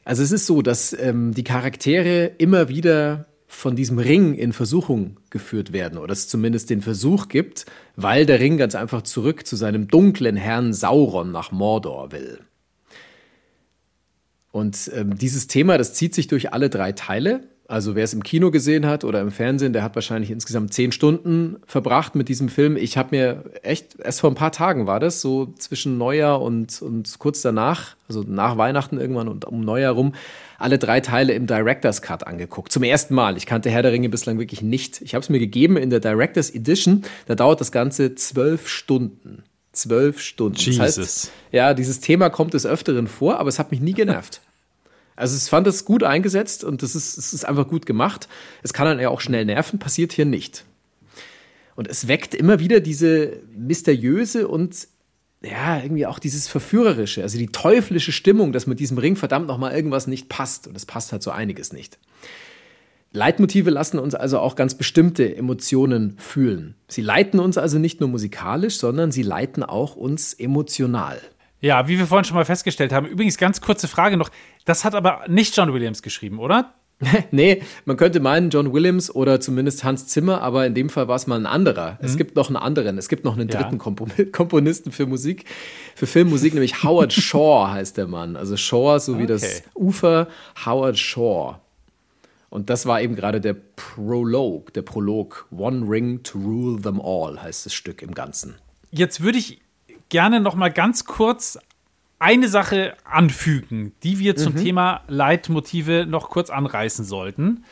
Also 0.03 0.21
es 0.21 0.34
ist 0.34 0.45
so, 0.45 0.62
dass 0.62 0.91
ähm, 0.99 1.34
die 1.34 1.45
Charaktere 1.45 2.25
immer 2.39 2.67
wieder 2.67 3.27
von 3.47 3.77
diesem 3.77 3.99
Ring 3.99 4.34
in 4.34 4.51
Versuchung 4.51 5.15
geführt 5.29 5.71
werden 5.71 5.97
oder 5.97 6.12
es 6.12 6.27
zumindest 6.27 6.69
den 6.69 6.82
Versuch 6.82 7.29
gibt, 7.29 7.65
weil 7.95 8.25
der 8.25 8.41
Ring 8.41 8.58
ganz 8.58 8.75
einfach 8.75 9.03
zurück 9.03 9.47
zu 9.47 9.56
seinem 9.56 9.88
dunklen 9.88 10.36
Herrn 10.36 10.73
Sauron 10.73 11.32
nach 11.32 11.53
Mordor 11.53 12.12
will. 12.12 12.41
Und 14.51 14.91
ähm, 14.93 15.17
dieses 15.17 15.47
Thema, 15.47 15.77
das 15.77 15.93
zieht 15.93 16.13
sich 16.13 16.27
durch 16.27 16.51
alle 16.51 16.69
drei 16.69 16.91
Teile. 16.91 17.47
Also 17.67 17.95
wer 17.95 18.04
es 18.04 18.13
im 18.13 18.23
Kino 18.23 18.52
gesehen 18.52 18.86
hat 18.86 19.06
oder 19.06 19.21
im 19.21 19.32
Fernsehen, 19.32 19.71
der 19.71 19.84
hat 19.84 19.95
wahrscheinlich 19.95 20.32
insgesamt 20.32 20.73
zehn 20.73 20.91
Stunden 20.91 21.58
verbracht 21.65 22.13
mit 22.13 22.28
diesem 22.28 22.49
Film. 22.49 22.76
Ich 22.76 22.97
habe 22.97 23.15
mir 23.15 23.43
echt, 23.62 23.99
erst 23.99 24.19
vor 24.19 24.30
ein 24.30 24.36
paar 24.36 24.52
Tagen 24.52 24.86
war 24.86 24.99
das, 24.99 25.21
so 25.21 25.54
zwischen 25.58 25.97
Neujahr 25.97 26.41
und, 26.41 26.82
und 26.82 27.17
kurz 27.19 27.41
danach, 27.41 27.95
also 28.10 28.23
nach 28.28 28.58
Weihnachten 28.58 28.99
irgendwann 28.99 29.30
und 29.30 29.45
um 29.45 29.62
Neujahr 29.62 29.93
rum, 29.93 30.13
alle 30.60 30.78
drei 30.78 30.99
Teile 30.99 31.34
im 31.34 31.47
Director's 31.47 32.02
Cut 32.02 32.28
angeguckt. 32.28 32.71
Zum 32.71 32.84
ersten 32.84 33.15
Mal. 33.15 33.38
Ich 33.38 33.45
kannte 33.45 33.69
Herr 33.69 33.82
der 33.82 33.93
Ringe 33.93 34.10
bislang 34.10 34.39
wirklich 34.39 34.62
nicht. 34.62 35.02
Ich 35.02 35.15
habe 35.15 35.23
es 35.23 35.30
mir 35.30 35.39
gegeben 35.39 35.78
in 35.78 35.89
der 35.89 36.02
Director's 36.02 36.49
Edition. 36.49 37.04
Da 37.28 37.36
dauert 37.36 37.62
das 37.62 37.71
Ganze 37.71 38.13
zwölf 38.15 38.67
Stunden. 38.67 39.43
Zwölf 39.71 40.21
Stunden. 40.21 40.58
Jesus. 40.58 40.78
Das 40.78 40.97
heißt, 40.97 41.32
ja, 41.52 41.73
dieses 41.73 42.02
Thema 42.02 42.30
kommt 42.30 42.54
des 42.54 42.65
Öfteren 42.65 43.08
vor, 43.08 43.39
aber 43.39 43.49
es 43.49 43.58
hat 43.58 43.71
mich 43.71 43.80
nie 43.82 43.93
genervt. 43.93 44.41
Also 45.15 45.38
ich 45.38 45.43
fand 45.43 45.67
es 45.67 45.86
gut 45.86 46.04
eingesetzt 46.04 46.63
und 46.63 46.84
es 46.84 46.95
ist, 46.95 47.17
es 47.17 47.34
ist 47.34 47.45
einfach 47.45 47.67
gut 47.67 47.86
gemacht. 47.86 48.28
Es 48.63 48.73
kann 48.73 48.86
dann 48.86 48.99
ja 48.99 49.10
auch 49.10 49.21
schnell 49.21 49.45
nerven, 49.45 49.80
passiert 49.80 50.13
hier 50.13 50.26
nicht. 50.26 50.65
Und 51.76 51.88
es 51.88 52.08
weckt 52.08 52.36
immer 52.36 52.60
wieder 52.60 52.80
diese 52.80 53.39
mysteriöse 53.56 54.47
und 54.47 54.88
ja, 55.43 55.82
irgendwie 55.82 56.06
auch 56.06 56.19
dieses 56.19 56.47
Verführerische, 56.47 57.21
also 57.21 57.38
die 57.38 57.47
teuflische 57.47 58.12
Stimmung, 58.12 58.54
dass 58.54 58.65
mit 58.65 58.80
diesem 58.80 58.97
Ring 58.97 59.15
verdammt 59.15 59.47
nochmal 59.47 59.76
irgendwas 59.76 60.08
nicht 60.08 60.30
passt. 60.30 60.67
Und 60.67 60.78
es 60.78 60.86
passt 60.86 61.12
halt 61.12 61.21
so 61.21 61.32
einiges 61.32 61.73
nicht. 61.73 61.99
Leitmotive 63.12 63.69
lassen 63.69 63.99
uns 63.99 64.15
also 64.15 64.39
auch 64.39 64.56
ganz 64.56 64.73
bestimmte 64.73 65.36
Emotionen 65.36 66.15
fühlen. 66.17 66.76
Sie 66.88 67.02
leiten 67.02 67.39
uns 67.39 67.60
also 67.60 67.78
nicht 67.78 67.99
nur 67.99 68.10
musikalisch, 68.10 68.78
sondern 68.78 69.12
sie 69.12 69.21
leiten 69.21 69.63
auch 69.63 69.95
uns 69.95 70.34
emotional. 70.34 71.21
Ja, 71.63 71.88
wie 71.88 71.97
wir 71.97 72.08
vorhin 72.08 72.26
schon 72.26 72.36
mal 72.36 72.43
festgestellt 72.43 72.91
haben. 72.91 73.08
Übrigens, 73.08 73.38
ganz 73.38 73.62
kurze 73.62 73.88
Frage 73.88 74.17
noch. 74.17 74.30
Das 74.65 74.84
hat 74.84 74.95
aber 74.95 75.21
nicht 75.30 75.56
John 75.56 75.73
Williams 75.73 76.02
geschrieben, 76.02 76.39
oder? 76.39 76.73
nee, 77.32 77.63
man 77.86 77.95
könnte 77.95 78.19
meinen 78.19 78.49
John 78.49 78.73
Williams 78.73 79.13
oder 79.13 79.39
zumindest 79.39 79.86
Hans 79.86 80.08
Zimmer, 80.08 80.41
aber 80.41 80.65
in 80.65 80.73
dem 80.73 80.89
Fall 80.89 81.08
war 81.08 81.15
es 81.15 81.26
mal 81.26 81.39
ein 81.39 81.45
anderer. 81.45 81.93
Mhm. 81.93 82.06
Es 82.06 82.17
gibt 82.17 82.36
noch 82.36 82.49
einen 82.49 82.58
anderen, 82.58 82.97
es 82.97 83.08
gibt 83.08 83.23
noch 83.23 83.38
einen 83.38 83.47
dritten 83.47 83.80
ja. 83.80 84.26
Komponisten 84.32 84.91
für 84.91 85.06
Musik, 85.06 85.45
für 85.95 86.06
Filmmusik, 86.06 86.54
nämlich 86.54 86.84
Howard 86.84 87.13
Shaw 87.13 87.69
heißt 87.71 87.95
der 87.95 88.08
Mann. 88.08 88.36
Also 88.36 88.58
Shaw, 88.58 88.99
so 88.99 89.17
wie 89.17 89.23
okay. 89.23 89.28
das 89.28 89.63
Ufer, 89.73 90.28
Howard 90.65 90.97
Shaw. 90.97 91.56
Und 92.49 92.69
das 92.69 92.86
war 92.86 93.02
eben 93.02 93.15
gerade 93.15 93.39
der 93.39 93.54
Prolog, 93.54 94.73
der 94.73 94.82
Prolog. 94.82 95.47
One 95.49 95.89
Ring 95.89 96.23
to 96.23 96.38
Rule 96.38 96.82
Them 96.82 96.99
All 96.99 97.41
heißt 97.41 97.65
das 97.65 97.73
Stück 97.73 98.02
im 98.02 98.13
Ganzen. 98.13 98.56
Jetzt 98.91 99.21
würde 99.21 99.39
ich 99.39 99.62
gerne 100.10 100.39
noch 100.39 100.56
mal 100.56 100.72
ganz 100.72 101.06
kurz 101.06 101.58
eine 102.20 102.48
Sache 102.48 102.96
anfügen, 103.04 103.94
die 104.04 104.20
wir 104.20 104.36
zum 104.36 104.54
mhm. 104.54 104.58
Thema 104.58 105.02
Leitmotive 105.08 106.06
noch 106.08 106.30
kurz 106.30 106.50
anreißen 106.50 107.04
sollten. 107.04 107.66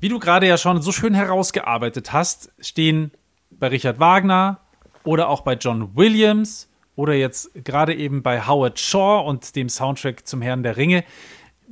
Wie 0.00 0.08
du 0.08 0.18
gerade 0.18 0.46
ja 0.46 0.58
schon 0.58 0.82
so 0.82 0.92
schön 0.92 1.14
herausgearbeitet 1.14 2.12
hast, 2.12 2.52
stehen 2.60 3.12
bei 3.50 3.68
Richard 3.68 3.98
Wagner 3.98 4.60
oder 5.04 5.28
auch 5.28 5.42
bei 5.42 5.54
John 5.54 5.96
Williams 5.96 6.68
oder 6.96 7.14
jetzt 7.14 7.50
gerade 7.64 7.94
eben 7.94 8.22
bei 8.22 8.46
Howard 8.46 8.78
Shaw 8.78 9.26
und 9.26 9.56
dem 9.56 9.68
Soundtrack 9.68 10.26
zum 10.26 10.42
Herrn 10.42 10.62
der 10.62 10.76
Ringe 10.76 11.04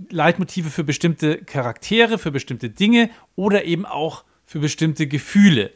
Leitmotive 0.09 0.71
für 0.71 0.85
bestimmte 0.85 1.39
Charaktere, 1.45 2.19
für 2.19 2.31
bestimmte 2.31 2.71
Dinge 2.71 3.11
oder 3.37 3.65
eben 3.65 3.85
auch 3.85 4.25
für 4.47 4.61
bestimmte 4.61 5.07
Gefühle. 5.07 5.73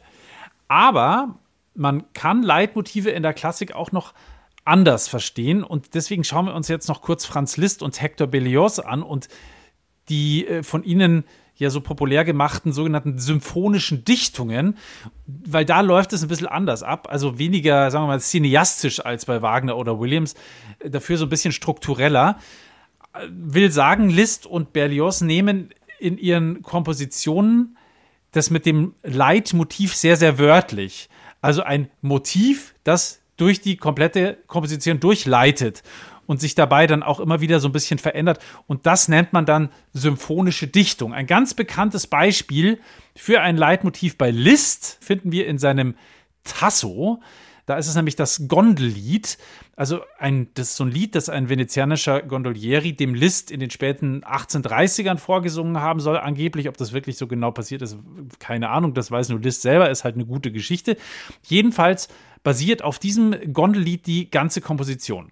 Aber 0.67 1.37
man 1.75 2.11
kann 2.13 2.41
Leitmotive 2.41 3.09
in 3.09 3.23
der 3.23 3.33
Klassik 3.33 3.73
auch 3.75 3.91
noch 3.91 4.13
anders 4.63 5.07
verstehen. 5.07 5.63
Und 5.63 5.93
deswegen 5.93 6.23
schauen 6.23 6.47
wir 6.47 6.55
uns 6.55 6.67
jetzt 6.67 6.87
noch 6.87 7.01
kurz 7.01 7.25
Franz 7.25 7.57
Liszt 7.57 7.83
und 7.83 8.01
Hector 8.01 8.27
Berlioz 8.27 8.79
an 8.79 9.03
und 9.03 9.27
die 10.09 10.47
äh, 10.47 10.63
von 10.63 10.83
ihnen 10.83 11.23
ja 11.57 11.69
so 11.69 11.79
populär 11.79 12.25
gemachten 12.25 12.73
sogenannten 12.73 13.17
symphonischen 13.17 14.03
Dichtungen, 14.03 14.77
weil 15.25 15.63
da 15.63 15.81
läuft 15.81 16.11
es 16.11 16.21
ein 16.21 16.27
bisschen 16.27 16.47
anders 16.47 16.83
ab, 16.83 17.07
also 17.09 17.39
weniger, 17.39 17.89
sagen 17.91 18.03
wir 18.03 18.07
mal, 18.07 18.19
cineastisch 18.19 19.05
als 19.05 19.25
bei 19.25 19.41
Wagner 19.41 19.77
oder 19.77 19.99
Williams, 19.99 20.35
dafür 20.83 21.17
so 21.17 21.25
ein 21.25 21.29
bisschen 21.29 21.53
struktureller. 21.53 22.39
Will 23.29 23.71
sagen, 23.71 24.09
Liszt 24.09 24.45
und 24.45 24.73
Berlioz 24.73 25.21
nehmen 25.21 25.69
in 25.97 26.17
ihren 26.17 26.61
Kompositionen 26.61 27.77
das 28.31 28.49
mit 28.49 28.65
dem 28.65 28.95
Leitmotiv 29.01 29.95
sehr, 29.95 30.17
sehr 30.17 30.37
wörtlich. 30.37 31.09
Also 31.45 31.61
ein 31.61 31.91
Motiv, 32.01 32.73
das 32.83 33.21
durch 33.37 33.61
die 33.61 33.77
komplette 33.77 34.39
Komposition 34.47 34.99
durchleitet 34.99 35.83
und 36.25 36.41
sich 36.41 36.55
dabei 36.55 36.87
dann 36.87 37.03
auch 37.03 37.19
immer 37.19 37.39
wieder 37.39 37.59
so 37.59 37.69
ein 37.69 37.71
bisschen 37.71 37.99
verändert. 37.99 38.39
Und 38.65 38.87
das 38.87 39.09
nennt 39.09 39.31
man 39.31 39.45
dann 39.45 39.69
symphonische 39.93 40.65
Dichtung. 40.65 41.13
Ein 41.13 41.27
ganz 41.27 41.53
bekanntes 41.53 42.07
Beispiel 42.07 42.79
für 43.15 43.41
ein 43.41 43.57
Leitmotiv 43.57 44.17
bei 44.17 44.31
Liszt 44.31 44.97
finden 45.01 45.31
wir 45.31 45.45
in 45.45 45.59
seinem 45.59 45.93
Tasso. 46.43 47.21
Da 47.65 47.77
ist 47.77 47.87
es 47.87 47.95
nämlich 47.95 48.15
das 48.15 48.47
Gondellied. 48.47 49.37
Also 49.75 50.01
ein, 50.19 50.47
das 50.53 50.69
ist 50.69 50.75
so 50.77 50.83
ein 50.83 50.91
Lied, 50.91 51.15
das 51.15 51.29
ein 51.29 51.49
venezianischer 51.49 52.21
Gondolieri 52.21 52.93
dem 52.93 53.15
Liszt 53.15 53.51
in 53.51 53.59
den 53.59 53.71
späten 53.71 54.23
1830ern 54.23 55.17
vorgesungen 55.17 55.81
haben 55.81 55.99
soll. 55.99 56.17
Angeblich, 56.17 56.69
ob 56.69 56.77
das 56.77 56.93
wirklich 56.93 57.17
so 57.17 57.27
genau 57.27 57.51
passiert 57.51 57.81
ist, 57.81 57.97
keine 58.39 58.69
Ahnung. 58.69 58.93
Das 58.93 59.09
weiß 59.09 59.29
nur 59.29 59.39
Liszt 59.39 59.63
selber, 59.63 59.89
ist 59.89 60.03
halt 60.03 60.15
eine 60.15 60.25
gute 60.25 60.51
Geschichte. 60.51 60.97
Jedenfalls 61.43 62.07
basiert 62.43 62.83
auf 62.83 62.99
diesem 62.99 63.35
Gondellied 63.51 64.05
die 64.05 64.29
ganze 64.29 64.61
Komposition. 64.61 65.31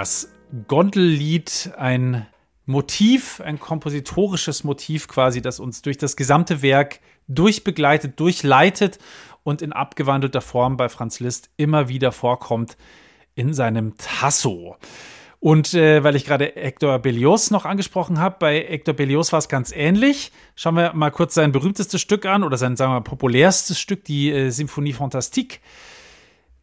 Das 0.00 0.32
Gondellied 0.66 1.72
ein 1.76 2.26
Motiv, 2.64 3.42
ein 3.42 3.60
kompositorisches 3.60 4.64
Motiv 4.64 5.08
quasi, 5.08 5.42
das 5.42 5.60
uns 5.60 5.82
durch 5.82 5.98
das 5.98 6.16
gesamte 6.16 6.62
Werk 6.62 7.00
durchbegleitet, 7.28 8.18
durchleitet 8.18 8.98
und 9.42 9.60
in 9.60 9.74
abgewandelter 9.74 10.40
Form 10.40 10.78
bei 10.78 10.88
Franz 10.88 11.20
Liszt 11.20 11.50
immer 11.58 11.90
wieder 11.90 12.12
vorkommt 12.12 12.78
in 13.34 13.52
seinem 13.52 13.94
Tasso. 13.98 14.76
Und 15.38 15.74
äh, 15.74 16.02
weil 16.02 16.16
ich 16.16 16.24
gerade 16.24 16.50
Hector 16.54 16.98
Berlioz 16.98 17.50
noch 17.50 17.66
angesprochen 17.66 18.18
habe, 18.18 18.36
bei 18.38 18.58
Hector 18.58 18.94
Berlioz 18.94 19.32
war 19.32 19.38
es 19.38 19.50
ganz 19.50 19.70
ähnlich. 19.70 20.32
Schauen 20.54 20.76
wir 20.76 20.94
mal 20.94 21.10
kurz 21.10 21.34
sein 21.34 21.52
berühmtestes 21.52 22.00
Stück 22.00 22.24
an 22.24 22.42
oder 22.42 22.56
sein, 22.56 22.74
sagen 22.74 22.92
wir 22.92 23.00
mal, 23.00 23.04
populärstes 23.04 23.78
Stück, 23.78 24.06
die 24.06 24.30
äh, 24.30 24.48
Symphonie 24.48 24.94
Fantastique. 24.94 25.58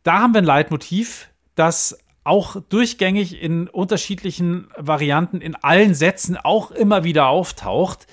Da 0.01 0.21
haben 0.21 0.33
wir 0.33 0.41
ein 0.41 0.45
Leitmotiv, 0.45 1.29
das 1.53 1.99
auch 2.27 2.57
durchgängig 2.69 3.41
in 3.41 3.67
unterschiedlichen 3.67 4.67
Varianten 4.77 5.41
in 5.41 5.55
allen 5.55 5.95
Sätzen 5.95 6.37
auch 6.37 6.71
immer 6.71 7.03
wieder 7.03 7.27
auftaucht. 7.27 8.05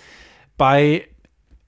Bei 0.56 1.08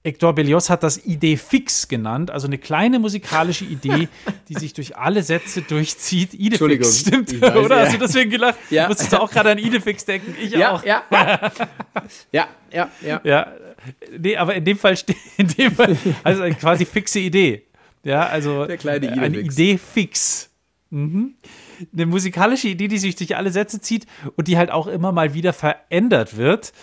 Hector 0.07 0.33
Berlioz 0.33 0.69
hat 0.69 0.83
das 0.83 1.05
Idee 1.05 1.35
fix 1.35 1.89
genannt, 1.89 2.31
also 2.31 2.47
eine 2.47 2.57
kleine 2.57 2.97
musikalische 2.97 3.65
Idee, 3.65 4.07
die 4.47 4.53
sich 4.53 4.71
durch 4.73 4.95
alle 4.95 5.21
Sätze 5.21 5.61
durchzieht. 5.61 6.33
Idefix, 6.33 7.01
stimmt, 7.01 7.41
weiß, 7.41 7.55
oder? 7.57 7.77
Ja. 7.77 7.85
Hast 7.85 7.93
du 7.95 7.99
deswegen 7.99 8.31
gelacht? 8.31 8.57
Ja. 8.69 8.87
Musstest 8.87 9.11
du 9.11 9.21
auch 9.21 9.29
gerade 9.29 9.51
an 9.51 9.57
Idefix 9.57 10.05
denken? 10.05 10.33
Ich 10.41 10.51
ja, 10.51 10.71
auch. 10.71 10.85
Ja, 10.85 11.03
ja, 12.31 12.47
ja, 12.71 12.89
ja. 13.01 13.21
ja. 13.23 13.51
Nee, 14.17 14.37
aber 14.37 14.55
in 14.55 14.63
dem 14.63 14.77
Fall 14.77 14.95
steht, 14.95 15.17
in 15.37 15.49
dem 15.49 15.73
Fall, 15.73 15.97
also 16.23 16.43
eine 16.43 16.55
quasi 16.55 16.85
fixe 16.85 17.19
Idee. 17.19 17.63
Ja, 18.03 18.27
also 18.27 18.61
eine 18.61 19.39
Idee 19.39 19.77
fix. 19.77 20.49
Eine 21.93 22.05
musikalische 22.05 22.67
Idee, 22.67 22.87
die 22.87 22.97
sich 22.97 23.15
durch 23.15 23.35
alle 23.35 23.51
Sätze 23.51 23.79
zieht 23.81 24.05
und 24.35 24.47
die 24.47 24.57
halt 24.57 24.71
auch 24.71 24.87
immer 24.87 25.11
mal 25.11 25.33
wieder 25.33 25.53
verändert 25.53 26.37
wird. 26.37 26.73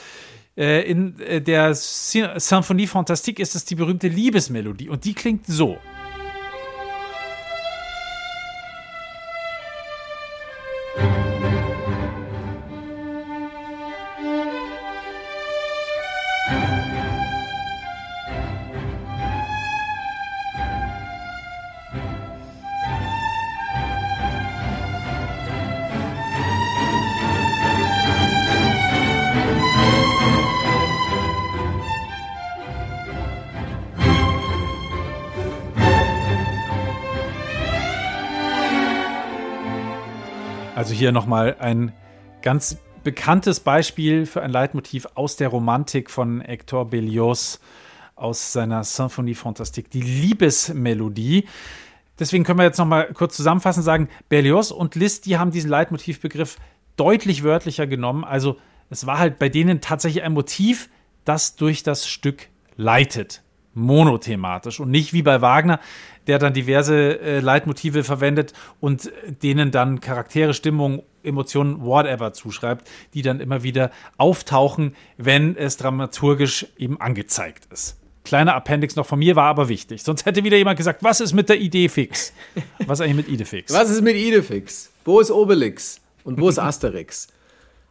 Äh, 0.57 0.89
in 0.89 1.19
äh, 1.21 1.41
der 1.41 1.75
Sy- 1.75 2.39
Symphonie 2.39 2.87
Fantastique 2.87 3.41
ist 3.43 3.55
es 3.57 3.65
die 3.65 3.75
berühmte 3.75 4.09
Liebesmelodie 4.09 4.89
und 4.89 5.05
die 5.05 5.15
klingt 5.15 5.47
so. 5.47 5.79
Also 40.75 40.93
hier 40.93 41.12
nochmal 41.12 41.57
ein 41.61 41.93
ganz 42.43 42.79
bekanntes 43.05 43.61
Beispiel 43.61 44.27
für 44.27 44.43
ein 44.43 44.51
Leitmotiv 44.51 45.07
aus 45.14 45.37
der 45.37 45.49
Romantik 45.49 46.11
von 46.11 46.41
Hector 46.41 46.91
Berlioz 46.91 47.61
aus 48.16 48.53
seiner 48.53 48.83
Symphonie 48.83 49.37
Fantastique, 49.37 49.89
die 49.89 50.01
Liebesmelodie. 50.01 51.47
Deswegen 52.18 52.43
können 52.43 52.59
wir 52.59 52.64
jetzt 52.64 52.79
nochmal 52.79 53.12
kurz 53.12 53.37
zusammenfassen 53.37 53.85
sagen, 53.85 54.09
Berlioz 54.29 54.72
und 54.72 54.97
Liszt, 54.97 55.27
die 55.27 55.39
haben 55.39 55.53
diesen 55.53 55.70
Leitmotivbegriff 55.70 56.57
deutlich 56.97 57.45
wörtlicher 57.45 57.87
genommen. 57.87 58.25
Also 58.25 58.57
es 58.91 59.07
war 59.07 59.18
halt 59.18 59.39
bei 59.39 59.49
denen 59.49 59.81
tatsächlich 59.81 60.25
ein 60.25 60.33
Motiv, 60.33 60.91
das 61.25 61.55
durch 61.55 61.85
das 61.85 62.09
Stück 62.09 62.49
leitet. 62.77 63.43
Monothematisch 63.75 64.81
und 64.81 64.91
nicht 64.91 65.12
wie 65.12 65.22
bei 65.22 65.41
Wagner, 65.41 65.81
der 66.27 66.39
dann 66.39 66.53
diverse 66.53 67.20
äh, 67.20 67.41
Leitmotive 67.41 68.05
verwendet 68.05 68.53
und 68.81 69.11
denen 69.43 69.70
dann 69.70 70.01
Charaktere, 70.01 70.55
Stimmung, 70.55 71.03
Emotionen, 71.22 71.83
whatever 71.83 72.33
zuschreibt, 72.33 72.89
die 73.14 73.22
dann 73.22 73.41
immer 73.41 73.62
wieder 73.62 73.91
auftauchen, 74.16 74.95
wenn 75.16 75.57
es 75.57 75.77
dramaturgisch 75.77 76.66
eben 76.77 77.01
angezeigt 77.01 77.68
ist. 77.72 77.99
Kleiner 78.25 78.55
Appendix 78.55 78.97
noch 78.97 79.07
von 79.07 79.18
mir, 79.18 79.37
war 79.37 79.49
aber 79.49 79.68
wichtig. 79.68 80.03
Sonst 80.03 80.25
hätte 80.25 80.45
wieder 80.45 80.57
jemand 80.57 80.79
gesagt, 80.79 81.03
was 81.03 81.20
ist 81.20 81.35
mit 81.35 81.51
der 81.51 81.61
Idee 81.61 81.91
fix? 81.91 82.33
Was 82.87 83.01
eigentlich 83.03 83.16
mit 83.16 83.29
Idefix? 83.29 83.72
Was 83.72 83.91
ist 83.91 84.03
mit 84.03 84.16
Idefix? 84.16 84.91
Wo 85.05 85.20
ist 85.20 85.31
Obelix? 85.31 86.01
Und 86.25 86.41
wo 86.41 86.49
ist 86.49 86.59
Asterix? 86.61 87.29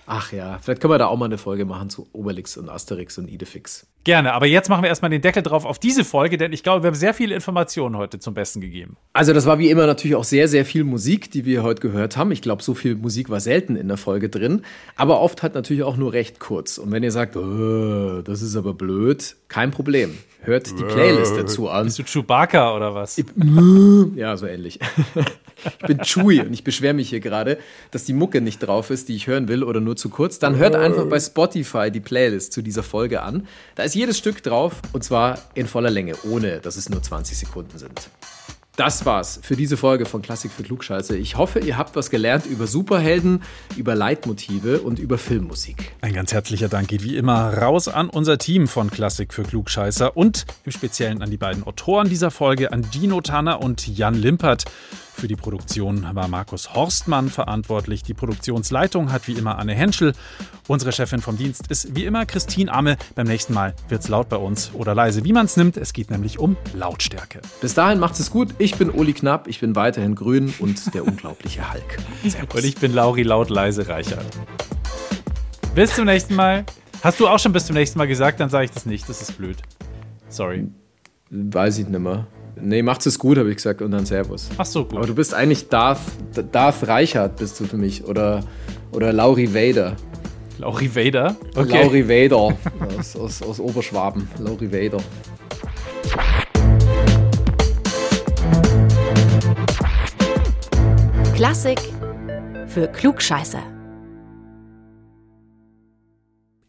Ach 0.05 0.31
ja, 0.33 0.59
vielleicht 0.61 0.81
können 0.81 0.93
wir 0.93 0.97
da 0.97 1.07
auch 1.07 1.17
mal 1.17 1.25
eine 1.25 1.37
Folge 1.37 1.65
machen 1.65 1.89
zu 1.89 2.07
Obelix 2.11 2.57
und 2.57 2.69
Asterix 2.69 3.17
und 3.17 3.29
Idefix. 3.29 3.87
Gerne, 4.03 4.33
aber 4.33 4.47
jetzt 4.47 4.67
machen 4.67 4.83
wir 4.83 4.89
erstmal 4.89 5.11
den 5.11 5.21
Deckel 5.21 5.43
drauf 5.43 5.63
auf 5.63 5.79
diese 5.79 6.03
Folge, 6.03 6.37
denn 6.37 6.51
ich 6.51 6.61
glaube, 6.61 6.83
wir 6.83 6.87
haben 6.87 6.95
sehr 6.95 7.13
viele 7.13 7.33
Informationen 7.35 7.95
heute 7.95 8.19
zum 8.19 8.33
Besten 8.33 8.59
gegeben. 8.59 8.97
Also 9.13 9.31
das 9.31 9.45
war 9.45 9.59
wie 9.59 9.69
immer 9.69 9.85
natürlich 9.87 10.15
auch 10.17 10.25
sehr, 10.25 10.49
sehr 10.49 10.65
viel 10.65 10.83
Musik, 10.83 11.31
die 11.31 11.45
wir 11.45 11.63
heute 11.63 11.81
gehört 11.81 12.17
haben. 12.17 12.31
Ich 12.33 12.41
glaube, 12.41 12.61
so 12.61 12.73
viel 12.73 12.95
Musik 12.95 13.29
war 13.29 13.39
selten 13.39 13.77
in 13.77 13.87
der 13.87 13.95
Folge 13.95 14.27
drin, 14.27 14.63
aber 14.97 15.21
oft 15.21 15.41
halt 15.41 15.55
natürlich 15.55 15.83
auch 15.83 15.95
nur 15.95 16.11
recht 16.11 16.41
kurz. 16.41 16.77
Und 16.77 16.91
wenn 16.91 17.01
ihr 17.03 17.11
sagt, 17.11 17.37
"Äh, 17.37 18.23
das 18.23 18.41
ist 18.41 18.57
aber 18.57 18.73
blöd, 18.73 19.37
kein 19.47 19.71
Problem. 19.71 20.17
Hört 20.41 20.77
die 20.77 20.83
Playlist 20.83 21.37
dazu 21.37 21.69
an. 21.69 21.85
Bist 21.85 21.99
du 21.99 22.03
Chewbacca 22.03 22.75
oder 22.75 22.93
was? 22.93 23.23
Ja, 24.15 24.35
so 24.35 24.45
ähnlich. 24.47 24.79
Ich 25.65 25.87
bin 25.87 25.99
Chewy 25.99 26.41
und 26.41 26.53
ich 26.53 26.63
beschwere 26.63 26.93
mich 26.93 27.09
hier 27.09 27.19
gerade, 27.19 27.57
dass 27.91 28.05
die 28.05 28.13
Mucke 28.13 28.41
nicht 28.41 28.59
drauf 28.59 28.89
ist, 28.89 29.09
die 29.09 29.15
ich 29.15 29.27
hören 29.27 29.47
will 29.47 29.63
oder 29.63 29.79
nur 29.79 29.95
zu 29.95 30.09
kurz. 30.09 30.39
Dann 30.39 30.57
hört 30.57 30.75
einfach 30.75 31.05
bei 31.05 31.19
Spotify 31.19 31.91
die 31.91 31.99
Playlist 31.99 32.53
zu 32.53 32.61
dieser 32.61 32.83
Folge 32.83 33.21
an. 33.21 33.47
Da 33.75 33.83
ist 33.83 33.95
jedes 33.95 34.17
Stück 34.17 34.43
drauf 34.43 34.81
und 34.93 35.03
zwar 35.03 35.39
in 35.53 35.67
voller 35.67 35.89
Länge, 35.89 36.15
ohne 36.23 36.59
dass 36.59 36.75
es 36.75 36.89
nur 36.89 37.01
20 37.01 37.37
Sekunden 37.37 37.77
sind. 37.77 38.09
Das 38.75 39.05
war's 39.05 39.39
für 39.43 39.55
diese 39.55 39.77
Folge 39.77 40.07
von 40.07 40.23
Klassik 40.23 40.51
für 40.51 40.63
Klugscheiße. 40.63 41.15
Ich 41.15 41.37
hoffe, 41.37 41.59
ihr 41.59 41.77
habt 41.77 41.95
was 41.95 42.09
gelernt 42.09 42.47
über 42.47 42.65
Superhelden, 42.65 43.43
über 43.77 43.93
Leitmotive 43.93 44.81
und 44.81 44.97
über 44.97 45.19
Filmmusik. 45.19 45.93
Ein 46.01 46.13
ganz 46.13 46.33
herzlicher 46.33 46.69
Dank 46.69 46.87
geht 46.87 47.03
wie 47.03 47.15
immer 47.15 47.55
raus 47.55 47.87
an 47.87 48.09
unser 48.09 48.39
Team 48.39 48.67
von 48.67 48.89
Klassik 48.89 49.31
für 49.31 49.43
Klugscheißer 49.43 50.17
und 50.17 50.47
im 50.65 50.71
Speziellen 50.71 51.21
an 51.21 51.29
die 51.29 51.37
beiden 51.37 51.63
Autoren 51.67 52.09
dieser 52.09 52.31
Folge, 52.31 52.71
an 52.71 52.83
Dino 52.91 53.21
Tanner 53.21 53.61
und 53.61 53.87
Jan 53.87 54.15
Limpert. 54.15 54.65
Für 55.15 55.27
die 55.27 55.35
Produktion 55.35 56.05
war 56.13 56.27
Markus 56.27 56.73
Horstmann 56.73 57.29
verantwortlich. 57.29 58.03
Die 58.03 58.13
Produktionsleitung 58.13 59.11
hat 59.11 59.27
wie 59.27 59.33
immer 59.33 59.57
Anne 59.57 59.73
Henschel. 59.73 60.13
Unsere 60.67 60.91
Chefin 60.91 61.21
vom 61.21 61.37
Dienst 61.37 61.67
ist 61.67 61.95
wie 61.95 62.03
immer 62.03 62.25
Christine 62.25 62.71
Amme. 62.71 62.97
Beim 63.15 63.27
nächsten 63.27 63.53
Mal 63.53 63.73
wird's 63.87 64.09
laut 64.09 64.27
bei 64.27 64.35
uns 64.37 64.71
oder 64.73 64.93
leise, 64.93 65.23
wie 65.23 65.31
man 65.31 65.45
es 65.45 65.55
nimmt. 65.55 65.77
Es 65.77 65.93
geht 65.93 66.11
nämlich 66.11 66.39
um 66.39 66.57
Lautstärke. 66.73 67.39
Bis 67.61 67.73
dahin 67.73 67.99
macht's 67.99 68.19
es 68.19 68.31
gut. 68.31 68.55
Ich 68.57 68.75
bin 68.75 68.89
Uli 68.89 69.13
Knapp, 69.13 69.47
ich 69.47 69.59
bin 69.59 69.75
weiterhin 69.75 70.15
grün 70.15 70.53
und 70.59 70.93
der 70.93 71.07
unglaubliche 71.07 71.71
Hulk. 71.71 71.97
Und 72.53 72.65
ich 72.65 72.75
bin 72.75 72.93
Lauri 72.93 73.23
Laut 73.23 73.49
leise 73.49 73.87
Reichert. 73.87 74.25
Bis 75.75 75.95
zum 75.95 76.05
nächsten 76.05 76.35
Mal. 76.35 76.65
Hast 77.03 77.19
du 77.19 77.27
auch 77.27 77.39
schon 77.39 77.53
bis 77.53 77.65
zum 77.65 77.75
nächsten 77.75 77.97
Mal 77.97 78.07
gesagt? 78.07 78.39
Dann 78.39 78.49
sage 78.49 78.65
ich 78.65 78.71
das 78.71 78.85
nicht. 78.85 79.07
Das 79.07 79.21
ist 79.21 79.37
blöd. 79.37 79.57
Sorry. 80.29 80.67
Weiß 81.29 81.77
ich 81.77 81.87
nicht 81.87 81.99
mehr. 81.99 82.27
Nee, 82.55 82.81
macht's 82.81 83.05
es 83.05 83.19
gut, 83.19 83.37
habe 83.37 83.49
ich 83.49 83.57
gesagt, 83.57 83.81
und 83.81 83.91
dann 83.91 84.05
Servus. 84.05 84.49
Ach 84.57 84.65
so, 84.65 84.85
gut. 84.85 84.97
Aber 84.97 85.07
du 85.07 85.15
bist 85.15 85.33
eigentlich 85.33 85.69
Darth, 85.69 85.99
Darth 86.51 86.87
Reichert, 86.87 87.37
bist 87.37 87.59
du 87.59 87.65
für 87.65 87.77
mich. 87.77 88.05
Oder, 88.05 88.41
oder 88.91 89.11
Lauri 89.11 89.53
Vader. 89.53 89.95
Lauri 90.59 90.95
Vader. 90.95 91.35
Okay. 91.55 91.83
Lauri 91.83 92.07
Vader 92.07 92.55
aus, 92.97 93.15
aus, 93.15 93.41
aus 93.41 93.59
Oberschwaben. 93.59 94.29
Lauri 94.39 94.71
Vader. 94.71 95.03
Klassik 101.35 101.79
für 102.67 102.87
Klugscheißer. 102.87 103.61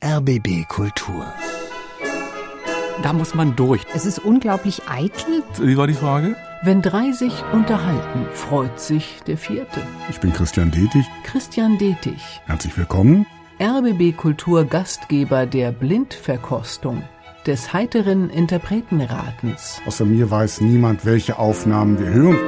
RBB 0.02 0.68
Kultur. 0.68 1.26
Da 3.02 3.12
muss 3.12 3.34
man 3.34 3.56
durch. 3.56 3.82
Es 3.94 4.06
ist 4.06 4.18
unglaublich 4.18 4.82
eitel. 4.88 5.42
Wie 5.60 5.76
war 5.76 5.86
die 5.86 5.94
Frage? 5.94 6.36
Wenn 6.62 6.80
drei 6.80 7.12
sich 7.12 7.34
unterhalten, 7.52 8.26
freut 8.32 8.80
sich 8.80 9.20
der 9.26 9.36
vierte. 9.36 9.80
Ich 10.08 10.20
bin 10.20 10.32
Christian 10.32 10.70
Detig. 10.70 11.04
Christian 11.24 11.76
Detig, 11.76 12.40
Herzlich 12.46 12.76
willkommen. 12.78 13.26
RBB 13.60 14.16
Kultur 14.16 14.64
Gastgeber 14.64 15.46
der 15.46 15.72
Blindverkostung, 15.72 17.02
des 17.46 17.72
heiteren 17.72 18.30
Interpretenratens. 18.30 19.80
Außer 19.86 20.04
mir 20.04 20.30
weiß 20.30 20.62
niemand, 20.62 21.04
welche 21.04 21.38
Aufnahmen 21.38 21.98
wir 21.98 22.08
hören. 22.08 22.38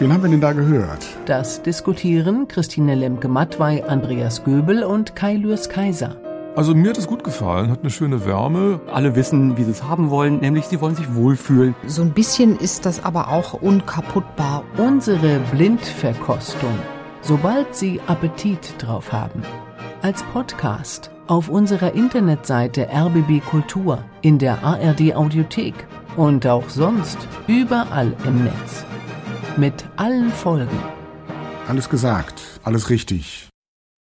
Wen 0.00 0.12
haben 0.12 0.22
wir 0.22 0.30
denn 0.30 0.40
da 0.40 0.52
gehört? 0.52 1.06
Das 1.26 1.62
diskutieren 1.62 2.48
Christine 2.48 2.94
Lemke-Mattwey, 2.94 3.82
Andreas 3.82 4.44
Göbel 4.44 4.82
und 4.82 5.14
Kai 5.14 5.36
Lürs 5.36 5.68
Kaiser. 5.68 6.19
Also 6.56 6.74
mir 6.74 6.90
hat 6.90 6.98
es 6.98 7.06
gut 7.06 7.22
gefallen, 7.22 7.70
hat 7.70 7.80
eine 7.80 7.90
schöne 7.90 8.24
Wärme. 8.26 8.80
Alle 8.92 9.14
wissen, 9.14 9.56
wie 9.56 9.62
sie 9.64 9.70
es 9.70 9.84
haben 9.84 10.10
wollen, 10.10 10.40
nämlich 10.40 10.66
sie 10.66 10.80
wollen 10.80 10.96
sich 10.96 11.14
wohlfühlen. 11.14 11.76
So 11.86 12.02
ein 12.02 12.12
bisschen 12.12 12.58
ist 12.58 12.86
das 12.86 13.04
aber 13.04 13.28
auch 13.28 13.54
unkaputtbar. 13.54 14.64
Unsere 14.76 15.38
Blindverkostung, 15.52 16.76
sobald 17.20 17.74
Sie 17.76 18.00
Appetit 18.08 18.74
drauf 18.78 19.12
haben. 19.12 19.42
Als 20.02 20.22
Podcast 20.24 21.12
auf 21.28 21.48
unserer 21.48 21.94
Internetseite 21.94 22.88
RBB 22.92 23.44
Kultur, 23.44 24.04
in 24.22 24.38
der 24.38 24.64
ARD 24.64 25.14
Audiothek 25.14 25.74
und 26.16 26.46
auch 26.48 26.68
sonst 26.68 27.18
überall 27.46 28.12
im 28.26 28.44
Netz. 28.44 28.84
Mit 29.56 29.84
allen 29.96 30.30
Folgen. 30.30 30.78
Alles 31.68 31.88
gesagt, 31.88 32.42
alles 32.64 32.90
richtig. 32.90 33.49